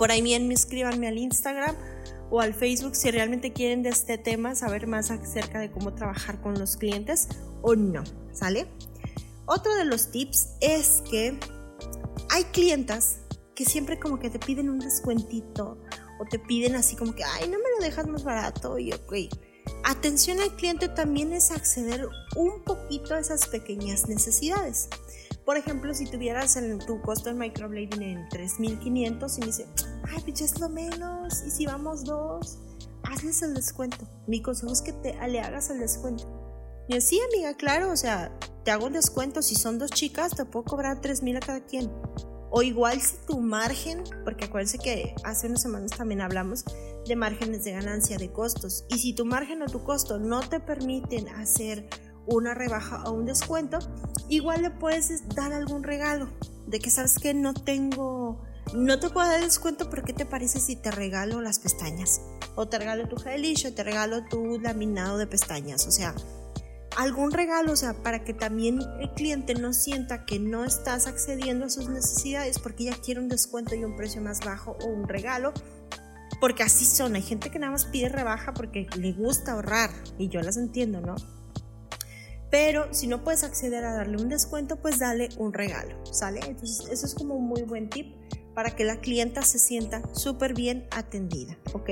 Por 0.00 0.10
ahí 0.10 0.22
bien, 0.22 0.50
escríbanme 0.50 1.08
al 1.08 1.18
Instagram 1.18 1.76
o 2.30 2.40
al 2.40 2.54
Facebook 2.54 2.96
si 2.96 3.10
realmente 3.10 3.52
quieren 3.52 3.82
de 3.82 3.90
este 3.90 4.16
tema 4.16 4.54
saber 4.54 4.86
más 4.86 5.10
acerca 5.10 5.60
de 5.60 5.70
cómo 5.70 5.92
trabajar 5.92 6.40
con 6.40 6.58
los 6.58 6.78
clientes 6.78 7.28
o 7.60 7.74
no, 7.74 8.02
¿sale? 8.32 8.66
Otro 9.44 9.74
de 9.74 9.84
los 9.84 10.10
tips 10.10 10.54
es 10.62 11.02
que 11.10 11.38
hay 12.30 12.44
clientas 12.44 13.18
que 13.54 13.66
siempre 13.66 14.00
como 14.00 14.18
que 14.18 14.30
te 14.30 14.38
piden 14.38 14.70
un 14.70 14.78
descuentito 14.78 15.76
o 16.18 16.24
te 16.24 16.38
piden 16.38 16.76
así 16.76 16.96
como 16.96 17.14
que, 17.14 17.22
ay, 17.22 17.50
no 17.50 17.58
me 17.58 17.70
lo 17.78 17.84
dejas 17.84 18.06
más 18.06 18.24
barato 18.24 18.78
y 18.78 18.94
ok. 18.94 19.12
Atención 19.84 20.40
al 20.40 20.56
cliente 20.56 20.88
también 20.88 21.34
es 21.34 21.50
acceder 21.50 22.08
un 22.36 22.64
poquito 22.64 23.14
a 23.14 23.18
esas 23.18 23.46
pequeñas 23.48 24.08
necesidades. 24.08 24.88
Por 25.44 25.56
ejemplo, 25.56 25.94
si 25.94 26.06
tuvieras 26.06 26.56
en 26.56 26.78
tu 26.78 27.00
costo 27.00 27.30
en 27.30 27.38
microblading 27.38 28.02
en 28.02 28.28
3500 28.28 29.38
y 29.38 29.40
me 29.40 29.46
dice, 29.46 29.66
ay, 30.10 30.22
pues 30.24 30.40
es 30.40 30.60
lo 30.60 30.68
menos, 30.68 31.42
y 31.46 31.50
si 31.50 31.66
vamos 31.66 32.04
dos, 32.04 32.58
hazles 33.04 33.42
el 33.42 33.54
descuento. 33.54 34.06
Mi 34.26 34.42
consejo 34.42 34.72
es 34.72 34.82
que 34.82 34.92
te, 34.92 35.14
le 35.28 35.40
hagas 35.40 35.70
el 35.70 35.80
descuento. 35.80 36.40
Y 36.88 36.96
así, 36.96 37.20
amiga, 37.32 37.54
claro, 37.54 37.92
o 37.92 37.96
sea, 37.96 38.36
te 38.64 38.70
hago 38.70 38.86
un 38.86 38.92
descuento. 38.92 39.42
Si 39.42 39.54
son 39.54 39.78
dos 39.78 39.90
chicas, 39.90 40.34
te 40.34 40.44
puedo 40.44 40.64
cobrar 40.64 41.00
3000 41.00 41.36
a 41.36 41.40
cada 41.40 41.64
quien. 41.64 41.90
O 42.50 42.62
igual 42.62 43.00
si 43.00 43.16
tu 43.28 43.40
margen, 43.40 44.02
porque 44.24 44.46
acuérdense 44.46 44.78
que 44.78 45.14
hace 45.22 45.46
unas 45.46 45.62
semanas 45.62 45.92
también 45.92 46.20
hablamos 46.20 46.64
de 47.06 47.14
márgenes 47.14 47.62
de 47.62 47.72
ganancia 47.72 48.18
de 48.18 48.32
costos. 48.32 48.86
Y 48.88 48.98
si 48.98 49.12
tu 49.12 49.24
margen 49.24 49.62
o 49.62 49.66
tu 49.66 49.84
costo 49.84 50.18
no 50.18 50.40
te 50.40 50.58
permiten 50.58 51.28
hacer 51.28 51.88
una 52.26 52.54
rebaja 52.54 53.04
o 53.04 53.12
un 53.12 53.24
descuento, 53.24 53.78
igual 54.28 54.62
le 54.62 54.70
puedes 54.70 55.28
dar 55.28 55.52
algún 55.52 55.84
regalo. 55.84 56.28
De 56.66 56.80
que 56.80 56.90
sabes 56.90 57.18
que 57.18 57.34
no 57.34 57.54
tengo 57.54 58.40
no 58.74 59.00
te 59.00 59.10
puedo 59.10 59.26
dar 59.26 59.40
descuento, 59.40 59.90
pero 59.90 60.02
¿qué 60.02 60.12
te 60.12 60.26
parece 60.26 60.60
si 60.60 60.76
te 60.76 60.90
regalo 60.90 61.40
las 61.40 61.58
pestañas? 61.58 62.20
O 62.54 62.68
te 62.68 62.78
regalo 62.78 63.08
tu 63.08 63.16
gelish 63.16 63.66
o 63.66 63.74
te 63.74 63.82
regalo 63.82 64.24
tu 64.24 64.60
laminado 64.60 65.18
de 65.18 65.26
pestañas. 65.26 65.86
O 65.86 65.90
sea, 65.90 66.14
algún 66.96 67.32
regalo, 67.32 67.72
o 67.72 67.76
sea, 67.76 67.94
para 67.94 68.24
que 68.24 68.34
también 68.34 68.80
el 69.00 69.10
cliente 69.14 69.54
no 69.54 69.72
sienta 69.72 70.24
que 70.24 70.38
no 70.38 70.64
estás 70.64 71.06
accediendo 71.06 71.66
a 71.66 71.70
sus 71.70 71.88
necesidades 71.88 72.58
porque 72.58 72.84
ella 72.84 72.96
quiere 73.02 73.20
un 73.20 73.28
descuento 73.28 73.74
y 73.74 73.84
un 73.84 73.96
precio 73.96 74.20
más 74.20 74.40
bajo 74.40 74.76
o 74.82 74.86
un 74.86 75.08
regalo. 75.08 75.52
Porque 76.40 76.62
así 76.62 76.86
son, 76.86 77.16
hay 77.16 77.22
gente 77.22 77.50
que 77.50 77.58
nada 77.58 77.72
más 77.72 77.84
pide 77.86 78.08
rebaja 78.08 78.54
porque 78.54 78.86
le 78.96 79.12
gusta 79.12 79.52
ahorrar 79.52 79.90
y 80.16 80.28
yo 80.28 80.40
las 80.40 80.56
entiendo, 80.56 81.00
¿no? 81.00 81.16
Pero 82.50 82.92
si 82.92 83.06
no 83.06 83.22
puedes 83.22 83.44
acceder 83.44 83.84
a 83.84 83.94
darle 83.94 84.16
un 84.16 84.28
descuento, 84.28 84.76
pues 84.76 84.98
dale 84.98 85.28
un 85.38 85.52
regalo, 85.52 86.04
¿sale? 86.12 86.40
Entonces, 86.46 86.88
eso 86.90 87.06
es 87.06 87.14
como 87.14 87.36
un 87.36 87.46
muy 87.46 87.62
buen 87.62 87.88
tip 87.88 88.14
para 88.54 88.74
que 88.74 88.84
la 88.84 88.96
clienta 88.96 89.42
se 89.42 89.58
sienta 89.58 90.02
súper 90.12 90.54
bien 90.54 90.86
atendida, 90.90 91.56
¿ok? 91.72 91.90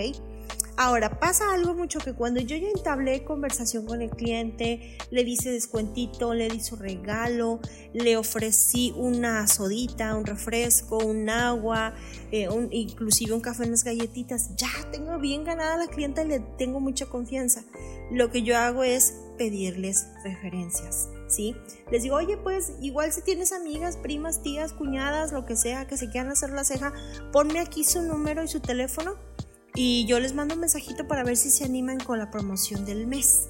Ahora, 0.81 1.19
pasa 1.19 1.53
algo 1.53 1.75
mucho 1.75 1.99
que 1.99 2.13
cuando 2.13 2.41
yo 2.41 2.57
ya 2.57 2.69
entablé 2.69 3.25
conversación 3.25 3.85
con 3.85 4.01
el 4.01 4.11
cliente, 4.11 4.97
le 5.11 5.25
dice 5.25 5.51
descuentito, 5.51 6.35
le 6.35 6.49
di 6.49 6.61
su 6.61 6.77
regalo, 6.77 7.59
le 7.93 8.17
ofrecí 8.17 8.95
una 8.97 9.49
sodita, 9.49 10.15
un 10.15 10.25
refresco, 10.25 10.99
un 10.99 11.31
agua, 11.31 11.95
eh, 12.31 12.49
inclusive 12.71 13.33
un 13.33 13.41
café, 13.41 13.65
unas 13.65 13.83
galletitas, 13.83 14.55
ya 14.55 14.69
tengo 14.93 15.19
bien 15.19 15.43
ganada 15.43 15.75
a 15.75 15.79
la 15.79 15.89
clienta 15.89 16.23
y 16.23 16.29
le 16.29 16.41
tengo 16.59 16.79
mucha 16.79 17.07
confianza. 17.07 17.65
Lo 18.13 18.31
que 18.31 18.45
yo 18.45 18.57
hago 18.57 18.85
es 18.85 19.15
pedirles 19.39 20.09
referencias. 20.23 21.09
¿sí? 21.29 21.55
Les 21.91 22.03
digo, 22.03 22.17
oye, 22.17 22.37
pues 22.37 22.73
igual 22.81 23.13
si 23.13 23.23
tienes 23.23 23.53
amigas, 23.53 23.97
primas, 23.97 24.43
tías, 24.43 24.73
cuñadas, 24.73 25.33
lo 25.33 25.47
que 25.47 25.57
sea, 25.57 25.87
que 25.87 25.97
se 25.97 26.11
quieran 26.11 26.31
hacer 26.31 26.51
la 26.51 26.65
ceja, 26.65 26.93
ponme 27.33 27.61
aquí 27.61 27.85
su 27.85 28.03
número 28.03 28.43
y 28.43 28.49
su 28.49 28.61
teléfono 28.61 29.15
y 29.75 30.07
yo 30.07 30.19
les 30.19 30.35
mando 30.35 30.55
un 30.55 30.61
mensajito 30.61 31.07
para 31.07 31.23
ver 31.23 31.37
si 31.37 31.51
se 31.51 31.65
animan 31.65 32.01
con 32.01 32.19
la 32.19 32.31
promoción 32.31 32.85
del 32.85 33.07
mes. 33.07 33.47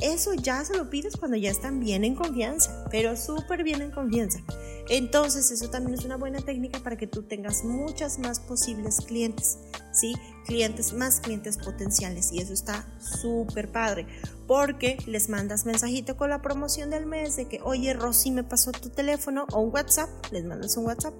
Eso 0.00 0.34
ya 0.34 0.64
se 0.64 0.76
lo 0.76 0.90
pides 0.90 1.16
cuando 1.16 1.36
ya 1.36 1.50
están 1.50 1.78
bien 1.78 2.04
en 2.04 2.16
confianza, 2.16 2.84
pero 2.90 3.16
súper 3.16 3.62
bien 3.62 3.82
en 3.82 3.92
confianza. 3.92 4.40
Entonces 4.88 5.52
eso 5.52 5.70
también 5.70 5.96
es 5.96 6.04
una 6.04 6.16
buena 6.16 6.40
técnica 6.40 6.80
para 6.80 6.96
que 6.96 7.06
tú 7.06 7.22
tengas 7.22 7.62
muchas 7.62 8.18
más 8.18 8.40
posibles 8.40 8.96
clientes, 9.06 9.58
¿sí? 9.92 10.14
Clientes, 10.44 10.92
más 10.92 11.20
clientes 11.20 11.56
potenciales 11.56 12.32
y 12.32 12.40
eso 12.40 12.52
está 12.52 12.84
súper 12.98 13.70
padre 13.70 14.06
porque 14.52 14.98
les 15.06 15.30
mandas 15.30 15.64
mensajito 15.64 16.18
con 16.18 16.28
la 16.28 16.42
promoción 16.42 16.90
del 16.90 17.06
mes 17.06 17.36
de 17.36 17.48
que, 17.48 17.62
oye, 17.62 17.94
Rosy 17.94 18.30
me 18.30 18.44
pasó 18.44 18.70
tu 18.70 18.90
teléfono 18.90 19.46
o 19.50 19.60
un 19.60 19.72
WhatsApp, 19.72 20.10
les 20.30 20.44
mandas 20.44 20.76
un 20.76 20.84
WhatsApp. 20.84 21.14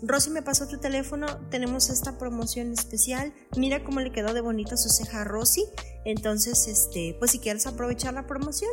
Rosy 0.00 0.30
me 0.30 0.40
pasó 0.40 0.66
tu 0.66 0.78
teléfono, 0.78 1.26
tenemos 1.50 1.90
esta 1.90 2.16
promoción 2.16 2.72
especial, 2.72 3.34
mira 3.58 3.84
cómo 3.84 4.00
le 4.00 4.10
quedó 4.10 4.32
de 4.32 4.40
bonita 4.40 4.78
su 4.78 4.88
ceja 4.88 5.20
a 5.20 5.24
Rosy, 5.24 5.66
entonces, 6.06 6.66
este, 6.66 7.14
pues 7.18 7.32
si 7.32 7.40
quieres 7.40 7.66
aprovechar 7.66 8.14
la 8.14 8.26
promoción, 8.26 8.70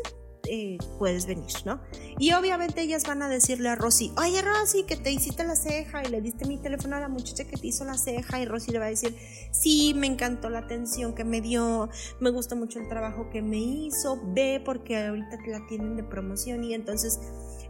eh, 0.50 0.78
puedes 1.00 1.26
venir, 1.26 1.52
¿no? 1.66 1.82
Y 2.20 2.34
obviamente 2.34 2.82
ellas 2.82 3.06
van 3.06 3.22
a 3.22 3.30
decirle 3.30 3.70
a 3.70 3.76
Rosy, 3.76 4.12
oye 4.18 4.42
Rosy, 4.42 4.84
que 4.84 4.98
te 4.98 5.12
hiciste 5.12 5.44
la 5.46 5.56
ceja 5.56 6.04
y 6.04 6.10
le 6.10 6.22
diste 6.22 6.46
mi 6.46 6.58
teléfono 6.58 6.98
a 6.98 7.00
la 7.00 7.08
muchacha 7.08 7.46
que 7.46 7.56
te 7.56 7.68
hizo 7.68 7.86
la 7.86 7.98
ceja 7.98 8.42
y 8.42 8.46
Rosy 8.46 8.72
le 8.72 8.80
va 8.80 8.86
a 8.86 8.90
decir, 8.90 9.16
sí, 9.52 9.94
me 9.96 10.08
encantó 10.08 10.50
la 10.50 10.60
atención 10.60 11.16
que 11.16 11.24
me 11.24 11.40
dio, 11.40 11.90
me 12.20 12.30
gustó 12.30 12.56
mucho 12.56 12.80
el 12.80 12.90
trabajo 12.90 13.30
que 13.30 13.42
me 13.42 13.58
hizo, 13.58 14.20
ve 14.34 14.62
porque 14.64 14.98
ahorita 14.98 15.38
te 15.44 15.52
la 15.52 15.66
tienen 15.68 15.96
de 15.96 16.04
promoción 16.04 16.64
y 16.64 16.74
entonces 16.74 17.20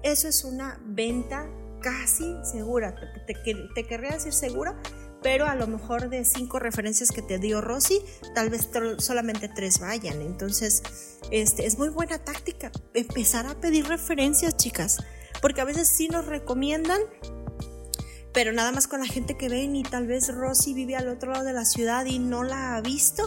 eso 0.01 0.27
es 0.27 0.43
una 0.43 0.81
venta 0.85 1.47
casi 1.81 2.35
segura, 2.43 2.95
te, 3.27 3.33
te, 3.33 3.55
te 3.75 3.83
querría 3.83 4.11
decir 4.11 4.33
segura, 4.33 4.81
pero 5.23 5.47
a 5.47 5.55
lo 5.55 5.65
mejor 5.67 6.09
de 6.09 6.25
cinco 6.25 6.59
referencias 6.59 7.11
que 7.11 7.21
te 7.21 7.39
dio 7.39 7.61
Rosy, 7.61 8.01
tal 8.35 8.49
vez 8.49 8.69
solamente 8.99 9.47
tres 9.47 9.79
vayan. 9.79 10.21
Entonces, 10.21 10.83
este, 11.31 11.65
es 11.65 11.77
muy 11.77 11.89
buena 11.89 12.19
táctica 12.19 12.71
empezar 12.93 13.47
a 13.47 13.55
pedir 13.55 13.87
referencias, 13.87 14.57
chicas, 14.57 14.97
porque 15.41 15.61
a 15.61 15.65
veces 15.65 15.87
sí 15.87 16.09
nos 16.09 16.25
recomiendan, 16.25 16.99
pero 18.33 18.51
nada 18.51 18.71
más 18.71 18.87
con 18.87 18.99
la 18.99 19.05
gente 19.05 19.37
que 19.37 19.47
ven 19.47 19.75
y 19.75 19.83
tal 19.83 20.07
vez 20.07 20.33
Rosy 20.33 20.73
vive 20.73 20.95
al 20.95 21.07
otro 21.07 21.31
lado 21.31 21.45
de 21.45 21.53
la 21.53 21.65
ciudad 21.65 22.05
y 22.05 22.19
no 22.19 22.43
la 22.43 22.75
ha 22.75 22.81
visto, 22.81 23.23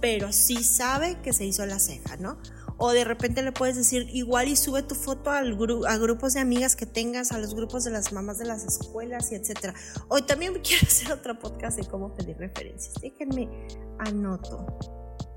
pero 0.00 0.32
sí 0.32 0.64
sabe 0.64 1.20
que 1.22 1.32
se 1.32 1.44
hizo 1.44 1.66
la 1.66 1.78
ceja, 1.78 2.16
¿no? 2.16 2.38
O 2.76 2.90
de 2.92 3.04
repente 3.04 3.42
le 3.42 3.52
puedes 3.52 3.76
decir, 3.76 4.08
igual 4.12 4.48
y 4.48 4.56
sube 4.56 4.82
tu 4.82 4.94
foto 4.94 5.30
al 5.30 5.56
a 5.86 5.96
grupos 5.96 6.34
de 6.34 6.40
amigas 6.40 6.74
que 6.74 6.86
tengas, 6.86 7.30
a 7.32 7.38
los 7.38 7.54
grupos 7.54 7.84
de 7.84 7.90
las 7.90 8.12
mamás 8.12 8.38
de 8.38 8.46
las 8.46 8.64
escuelas 8.64 9.30
y 9.30 9.36
etcétera. 9.36 9.74
Hoy 10.08 10.22
también 10.22 10.54
quiero 10.62 10.86
hacer 10.86 11.12
otro 11.12 11.38
podcast 11.38 11.78
de 11.78 11.86
cómo 11.86 12.14
pedir 12.14 12.36
referencias. 12.36 12.94
Déjenme 13.00 13.48
anoto 13.98 14.66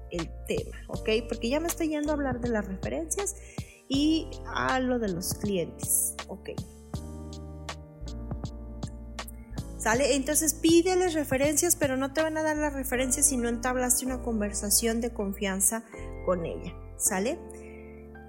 el 0.09 0.29
tema, 0.47 0.77
¿ok? 0.87 1.09
Porque 1.27 1.49
ya 1.49 1.59
me 1.59 1.67
estoy 1.67 1.89
yendo 1.89 2.11
a 2.11 2.13
hablar 2.15 2.39
de 2.39 2.49
las 2.49 2.65
referencias 2.65 3.35
y 3.89 4.29
a 4.47 4.79
lo 4.79 4.99
de 4.99 5.09
los 5.09 5.33
clientes, 5.35 6.15
¿ok? 6.27 6.49
¿Sale? 9.77 10.15
Entonces 10.15 10.53
pídeles 10.53 11.13
referencias, 11.13 11.75
pero 11.75 11.97
no 11.97 12.11
te 12.13 12.21
van 12.21 12.37
a 12.37 12.43
dar 12.43 12.57
las 12.57 12.73
referencias 12.73 13.27
si 13.27 13.37
no 13.37 13.47
entablaste 13.47 14.05
una 14.05 14.21
conversación 14.21 15.01
de 15.01 15.13
confianza 15.13 15.83
con 16.25 16.45
ella. 16.45 16.73
¿Sale? 16.97 17.39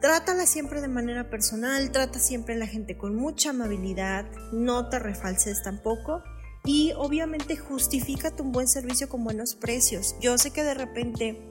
Trátala 0.00 0.46
siempre 0.46 0.80
de 0.80 0.88
manera 0.88 1.28
personal, 1.28 1.90
trata 1.90 2.20
siempre 2.20 2.54
a 2.54 2.58
la 2.58 2.66
gente 2.66 2.96
con 2.96 3.16
mucha 3.16 3.50
amabilidad, 3.50 4.26
no 4.52 4.88
te 4.88 5.00
refalces 5.00 5.62
tampoco 5.62 6.22
y 6.64 6.92
obviamente 6.96 7.56
justifícate 7.56 8.42
un 8.42 8.52
buen 8.52 8.68
servicio 8.68 9.08
con 9.08 9.24
buenos 9.24 9.56
precios. 9.56 10.14
Yo 10.20 10.38
sé 10.38 10.52
que 10.52 10.62
de 10.62 10.74
repente 10.74 11.50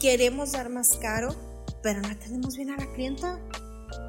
queremos 0.00 0.52
dar 0.52 0.70
más 0.70 0.96
caro, 0.96 1.34
pero 1.82 2.00
no 2.00 2.08
atendemos 2.08 2.56
bien 2.56 2.70
a 2.70 2.76
la 2.76 2.90
clienta. 2.92 3.38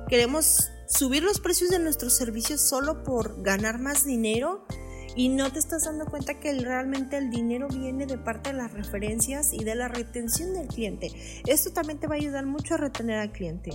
Queremos 0.08 0.70
subir 0.88 1.24
los 1.24 1.42
precios 1.42 1.72
de 1.72 1.80
nuestros 1.80 2.16
servicios 2.16 2.62
solo 2.62 3.04
por 3.04 3.44
ganar 3.44 3.80
más 3.80 4.06
dinero 4.06 4.66
y 5.16 5.30
no 5.30 5.52
te 5.52 5.60
estás 5.60 5.84
dando 5.86 6.06
cuenta 6.06 6.40
que 6.40 6.54
realmente 6.54 7.18
el 7.18 7.30
dinero 7.30 7.68
viene 7.68 8.06
de 8.06 8.18
parte 8.18 8.52
de 8.52 8.58
las 8.58 8.74
referencias 8.74 9.54
y 9.54 9.64
de 9.64 9.76
la 9.76 9.88
retención 9.88 10.54
del 10.54 10.68
cliente. 10.68 11.12
Esto 11.46 11.72
también 11.72 12.00
te 12.00 12.08
va 12.08 12.16
a 12.16 12.18
ayudar 12.18 12.46
mucho 12.46 12.74
a 12.74 12.78
retener 12.78 13.20
al 13.20 13.32
cliente. 13.32 13.72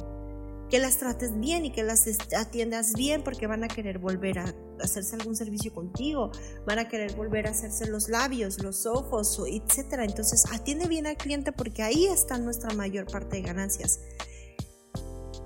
Que 0.69 0.79
las 0.79 0.99
trates 0.99 1.39
bien 1.39 1.65
y 1.65 1.73
que 1.73 1.83
las 1.83 2.07
atiendas 2.37 2.93
bien 2.93 3.23
porque 3.23 3.47
van 3.47 3.65
a 3.65 3.69
querer 3.69 3.99
volver 3.99 4.41
a 4.41 4.55
hacerse 4.83 5.17
algún 5.17 5.35
servicio 5.35 5.73
contigo, 5.73 6.31
van 6.67 6.79
a 6.79 6.89
querer 6.89 7.15
volver 7.15 7.47
a 7.47 7.51
hacerse 7.51 7.89
los 7.89 8.11
labios, 8.11 8.63
los 8.63 8.85
ojos, 8.85 9.41
etc. 9.47 10.01
Entonces 10.01 10.45
atiende 10.53 10.87
bien 10.87 11.07
al 11.07 11.17
cliente 11.17 11.53
porque 11.53 11.83
ahí 11.83 12.07
está 12.07 12.37
nuestra 12.37 12.75
mayor 12.75 13.07
parte 13.07 13.37
de 13.37 13.43
ganancias. 13.43 14.01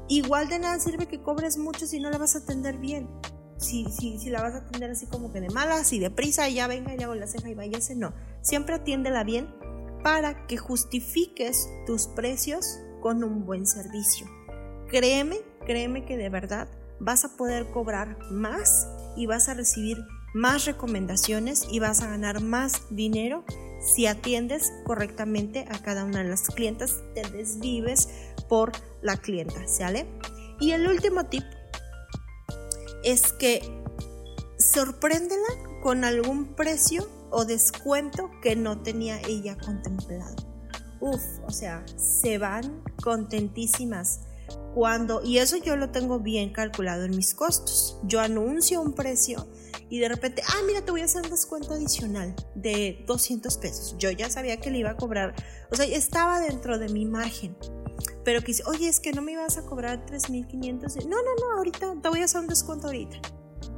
Igual 0.09 0.49
de 0.49 0.59
nada 0.59 0.81
sirve 0.81 1.07
que 1.07 1.23
cobres 1.23 1.57
mucho 1.57 1.87
si 1.87 2.01
no 2.01 2.11
la 2.11 2.19
vas 2.19 2.35
a 2.35 2.39
atender 2.39 2.79
bien 2.79 3.09
si, 3.63 3.87
si, 3.91 4.31
la 4.31 4.43
vas 4.43 4.55
a 4.55 4.59
atender 4.59 4.91
así 4.91 5.07
como 5.07 5.33
que 5.33 5.41
de 5.41 5.51
malas 5.51 5.93
y 5.93 5.99
de 5.99 6.11
prisa 6.11 6.49
y 6.49 6.55
ya 6.55 6.67
venga 6.67 6.93
y 6.93 6.99
le 6.99 7.05
hago 7.05 7.15
la 7.15 7.27
ceja 7.27 7.49
y 7.49 7.55
váyase, 7.55 7.95
no. 7.95 8.13
Siempre 8.43 8.75
atiéndela 8.75 9.25
bien 9.25 9.49
para 10.03 10.47
que 10.47 10.57
justifiques 10.57 11.69
tus 11.87 12.07
precios 12.09 12.79
con 13.01 13.25
un 13.25 13.47
buen 13.47 13.67
servicio. 13.67 14.27
Créeme, 14.89 15.39
créeme 15.65 16.05
que 16.05 16.17
de 16.17 16.29
verdad 16.29 16.69
vas 17.01 17.25
a 17.25 17.37
poder 17.37 17.71
cobrar 17.71 18.19
más 18.31 18.89
y 19.17 19.27
vas 19.27 19.49
a 19.49 19.55
recibir 19.55 19.99
más 20.35 20.65
recomendaciones 20.65 21.67
y 21.71 21.79
vas 21.79 22.03
a 22.03 22.09
ganar 22.09 22.41
más 22.41 22.83
dinero 22.91 23.45
si 23.83 24.07
atiendes 24.07 24.73
correctamente 24.85 25.67
a 25.69 25.79
cada 25.81 26.05
una 26.05 26.23
de 26.23 26.31
las 26.31 26.43
clientas, 26.43 27.03
te 27.15 27.29
desvives 27.29 28.09
por 28.49 28.73
la 29.03 29.17
clienta, 29.17 29.67
¿sale? 29.67 30.07
Y 30.61 30.71
el 30.71 30.87
último 30.87 31.27
tip 31.27 31.43
es 33.05 33.33
que 33.33 33.63
sorpréndela 34.59 35.49
con 35.83 36.05
algún 36.05 36.55
precio 36.55 37.09
o 37.31 37.45
descuento 37.45 38.31
que 38.43 38.57
no 38.57 38.83
tenía 38.83 39.21
ella 39.23 39.57
contemplado. 39.59 40.37
Uf, 41.01 41.23
o 41.47 41.51
sea, 41.51 41.85
se 41.97 42.39
van 42.39 42.83
contentísimas 43.03 44.21
cuando, 44.75 45.23
y 45.23 45.39
eso 45.39 45.57
yo 45.57 45.77
lo 45.77 45.91
tengo 45.91 46.21
bien 46.21 46.53
calculado 46.53 47.05
en 47.05 47.17
mis 47.17 47.35
costos. 47.35 47.99
Yo 48.05 48.21
anuncio 48.21 48.81
un 48.81 48.93
precio 48.93 49.47
y 49.91 49.99
de 49.99 50.09
repente, 50.09 50.43
ah, 50.47 50.61
mira, 50.67 50.85
te 50.85 50.91
voy 50.91 51.01
a 51.01 51.05
hacer 51.05 51.23
un 51.25 51.31
descuento 51.31 51.75
adicional 51.75 52.35
de 52.55 53.05
200 53.07 53.57
pesos. 53.59 53.97
Yo 53.99 54.11
ya 54.11 54.31
sabía 54.31 54.61
que 54.61 54.71
le 54.71 54.79
iba 54.79 54.91
a 54.91 54.97
cobrar, 54.97 55.35
o 55.71 55.75
sea, 55.75 55.87
estaba 55.87 56.41
dentro 56.41 56.79
de 56.79 56.89
mi 56.89 57.05
margen 57.05 57.57
pero 58.25 58.41
que 58.41 58.49
dice, 58.49 58.63
oye, 58.67 58.89
es 58.89 59.01
que 59.01 59.13
no 59.13 59.23
me 59.23 59.33
ibas 59.33 59.59
a 59.59 59.63
cobrar 59.63 60.05
3.500. 60.07 61.07
No, 61.07 61.17
no, 61.17 61.35
no, 61.41 61.57
ahorita 61.57 61.95
te 62.01 62.09
voy 62.09 62.21
a 62.21 62.25
hacer 62.25 62.41
un 62.41 62.47
descuento 62.47 62.87
ahorita. 62.87 63.17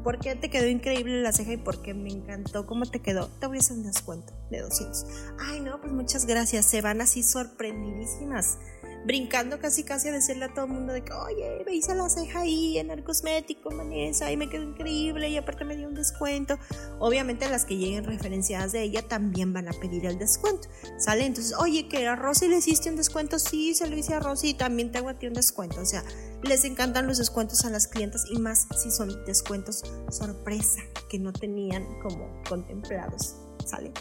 Porque 0.03 0.35
te 0.35 0.51
quedó 0.51 0.69
increíble 0.69 1.23
la 1.23 1.33
ceja 1.33 1.55
y 1.55 1.57
porque 1.57 1.95
me 1.95 2.11
encantó 2.11 2.67
cómo 2.67 2.85
te 2.85 3.01
quedó. 3.01 3.29
Te 3.41 3.47
voy 3.47 3.57
a 3.57 3.61
hacer 3.61 3.79
un 3.79 3.85
descuento 3.85 4.35
de 4.51 4.61
200. 4.61 5.07
Ay, 5.39 5.61
no, 5.61 5.81
pues 5.81 5.93
muchas 5.93 6.27
gracias. 6.27 6.67
Se 6.67 6.83
van 6.83 7.01
así 7.01 7.23
sorprendidísimas 7.23 8.59
brincando 9.05 9.59
casi 9.59 9.85
casi 9.85 10.09
a 10.09 10.13
decirle 10.13 10.47
a 10.47 10.55
todo 10.55 10.65
el 10.65 10.73
mundo 10.73 10.93
de 10.93 11.03
que, 11.03 11.13
oye, 11.13 11.63
me 11.67 11.75
hice 11.75 11.95
la 11.95 12.09
ceja 12.09 12.41
ahí 12.41 12.79
en 12.79 12.91
el 12.91 13.05
cosmético, 13.05 13.75
Vanessa, 13.75 14.31
y 14.33 14.37
me 14.37 14.49
quedó 14.49 14.63
increíble 14.63 15.29
y 15.29 15.37
aparte 15.37 15.65
me 15.65 15.77
dio 15.77 15.89
un 15.89 15.95
descuento. 15.95 16.59
Obviamente 16.99 17.49
las 17.49 17.65
que 17.65 17.77
lleguen 17.77 18.05
referenciadas 18.05 18.73
de 18.73 18.83
ella 18.83 19.07
también 19.07 19.53
van 19.53 19.69
a 19.69 19.73
pedir 19.73 20.07
el 20.07 20.19
descuento, 20.19 20.69
¿sale? 20.99 21.27
Entonces, 21.27 21.55
oye, 21.59 21.89
que 21.89 22.07
a 22.07 22.17
Rosy 22.17 22.49
le 22.49 22.57
hiciste 22.57 22.89
un 22.89 22.97
descuento, 22.97 23.39
sí, 23.39 23.75
se 23.75 23.89
lo 23.89 23.97
hice 23.97 24.15
a 24.15 24.21
Rosy 24.21 24.51
y 24.51 24.55
también 24.55 24.91
tengo 24.91 25.09
a 25.09 25.15
ti 25.15 25.27
un 25.27 25.35
descuento. 25.35 25.81
O 25.81 25.87
sea, 25.87 26.03
les 26.43 26.65
encantan 26.65 27.07
los 27.07 27.19
descuentos 27.19 27.65
a 27.65 27.71
las 27.71 27.87
clientes 27.87 28.25
y 28.31 28.39
más 28.39 28.67
si 28.83 28.91
son 28.91 29.25
descuentos 29.27 29.83
sorpresa 30.11 30.83
que 31.09 31.19
no 31.19 31.33
tenían 31.33 31.85
como 32.01 32.43
contemplados, 32.49 33.37
¿sale? 33.65 33.93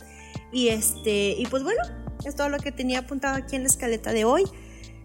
Y 0.51 0.69
este, 0.69 1.35
y 1.37 1.45
pues 1.47 1.63
bueno, 1.63 1.81
es 2.25 2.35
todo 2.35 2.49
lo 2.49 2.59
que 2.59 2.71
tenía 2.71 2.99
apuntado 2.99 3.35
aquí 3.35 3.55
en 3.55 3.63
la 3.63 3.69
escaleta 3.69 4.13
de 4.13 4.25
hoy. 4.25 4.43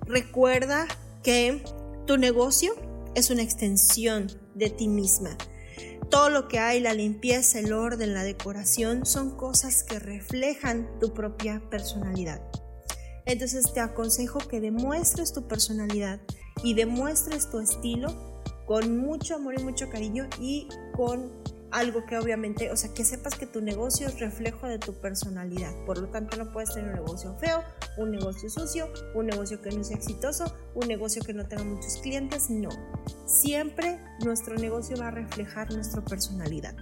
Recuerda 0.08 0.86
que 1.22 1.62
tu 2.06 2.16
negocio 2.16 2.72
es 3.14 3.28
una 3.28 3.42
extensión 3.42 4.28
de 4.54 4.70
ti 4.70 4.88
misma. 4.88 5.36
Todo 6.10 6.30
lo 6.30 6.48
que 6.48 6.58
hay, 6.58 6.80
la 6.80 6.94
limpieza, 6.94 7.58
el 7.58 7.74
orden, 7.74 8.14
la 8.14 8.22
decoración, 8.22 9.04
son 9.04 9.36
cosas 9.36 9.82
que 9.82 9.98
reflejan 9.98 10.88
tu 10.98 11.12
propia 11.12 11.62
personalidad. 11.68 12.40
Entonces 13.26 13.70
te 13.74 13.80
aconsejo 13.80 14.38
que 14.38 14.62
demuestres 14.62 15.34
tu 15.34 15.46
personalidad 15.46 16.18
y 16.62 16.72
demuestres 16.72 17.50
tu 17.50 17.58
estilo 17.58 18.08
con 18.64 18.96
mucho 18.96 19.34
amor 19.34 19.60
y 19.60 19.62
mucho 19.62 19.90
cariño 19.90 20.26
y 20.40 20.68
con 20.96 21.30
algo 21.70 22.06
que 22.06 22.18
obviamente, 22.18 22.70
o 22.70 22.76
sea, 22.76 22.92
que 22.94 23.04
sepas 23.04 23.34
que 23.34 23.46
tu 23.46 23.60
negocio 23.60 24.06
es 24.06 24.20
reflejo 24.20 24.66
de 24.66 24.78
tu 24.78 24.94
personalidad. 24.94 25.72
Por 25.84 25.98
lo 25.98 26.08
tanto, 26.08 26.36
no 26.36 26.50
puedes 26.52 26.74
tener 26.74 26.90
un 26.90 26.96
negocio 26.96 27.34
feo, 27.38 27.62
un 27.96 28.10
negocio 28.10 28.48
sucio, 28.48 28.88
un 29.14 29.26
negocio 29.26 29.60
que 29.60 29.70
no 29.70 29.84
sea 29.84 29.96
exitoso, 29.96 30.54
un 30.74 30.88
negocio 30.88 31.22
que 31.22 31.34
no 31.34 31.46
tenga 31.46 31.64
muchos 31.64 31.98
clientes. 31.98 32.50
No. 32.50 32.70
Siempre 33.26 34.00
nuestro 34.24 34.56
negocio 34.56 34.96
va 34.96 35.08
a 35.08 35.12
reflejar 35.12 35.72
nuestra 35.72 36.02
personalidad. 36.04 36.74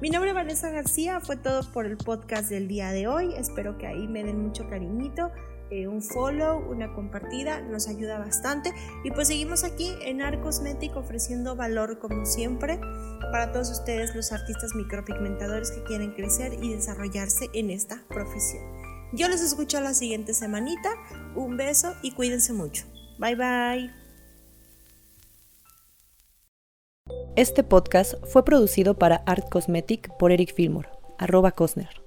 Mi 0.00 0.10
nombre 0.10 0.30
es 0.30 0.34
Vanessa 0.34 0.70
García, 0.70 1.20
fue 1.20 1.36
todo 1.36 1.62
por 1.72 1.86
el 1.86 1.96
podcast 1.96 2.50
del 2.50 2.66
día 2.66 2.90
de 2.90 3.06
hoy. 3.06 3.34
Espero 3.34 3.78
que 3.78 3.86
ahí 3.86 4.08
me 4.08 4.24
den 4.24 4.40
mucho 4.40 4.68
cariñito. 4.68 5.30
Eh, 5.72 5.88
un 5.88 6.02
follow, 6.02 6.70
una 6.70 6.92
compartida, 6.92 7.62
nos 7.62 7.88
ayuda 7.88 8.18
bastante. 8.18 8.74
Y 9.04 9.10
pues 9.10 9.28
seguimos 9.28 9.64
aquí 9.64 9.90
en 10.02 10.20
Arcosmetic 10.20 10.94
ofreciendo 10.96 11.56
valor 11.56 11.98
como 11.98 12.26
siempre 12.26 12.78
para 13.30 13.52
todos 13.52 13.70
ustedes 13.70 14.14
los 14.14 14.32
artistas 14.32 14.74
micropigmentadores 14.74 15.70
que 15.70 15.82
quieren 15.84 16.12
crecer 16.12 16.62
y 16.62 16.74
desarrollarse 16.74 17.48
en 17.54 17.70
esta 17.70 18.02
profesión. 18.08 18.62
Yo 19.14 19.30
les 19.30 19.40
escucho 19.40 19.80
la 19.80 19.94
siguiente 19.94 20.34
semanita. 20.34 20.90
Un 21.34 21.56
beso 21.56 21.94
y 22.02 22.12
cuídense 22.12 22.52
mucho. 22.52 22.84
Bye 23.18 23.36
bye. 23.36 23.90
Este 27.34 27.64
podcast 27.64 28.12
fue 28.26 28.44
producido 28.44 28.98
para 28.98 29.16
Art 29.24 29.48
Cosmetic 29.48 30.14
por 30.18 30.32
Eric 30.32 30.54
Fillmore, 30.54 30.90
arroba 31.18 31.52
Cosner. 31.52 32.01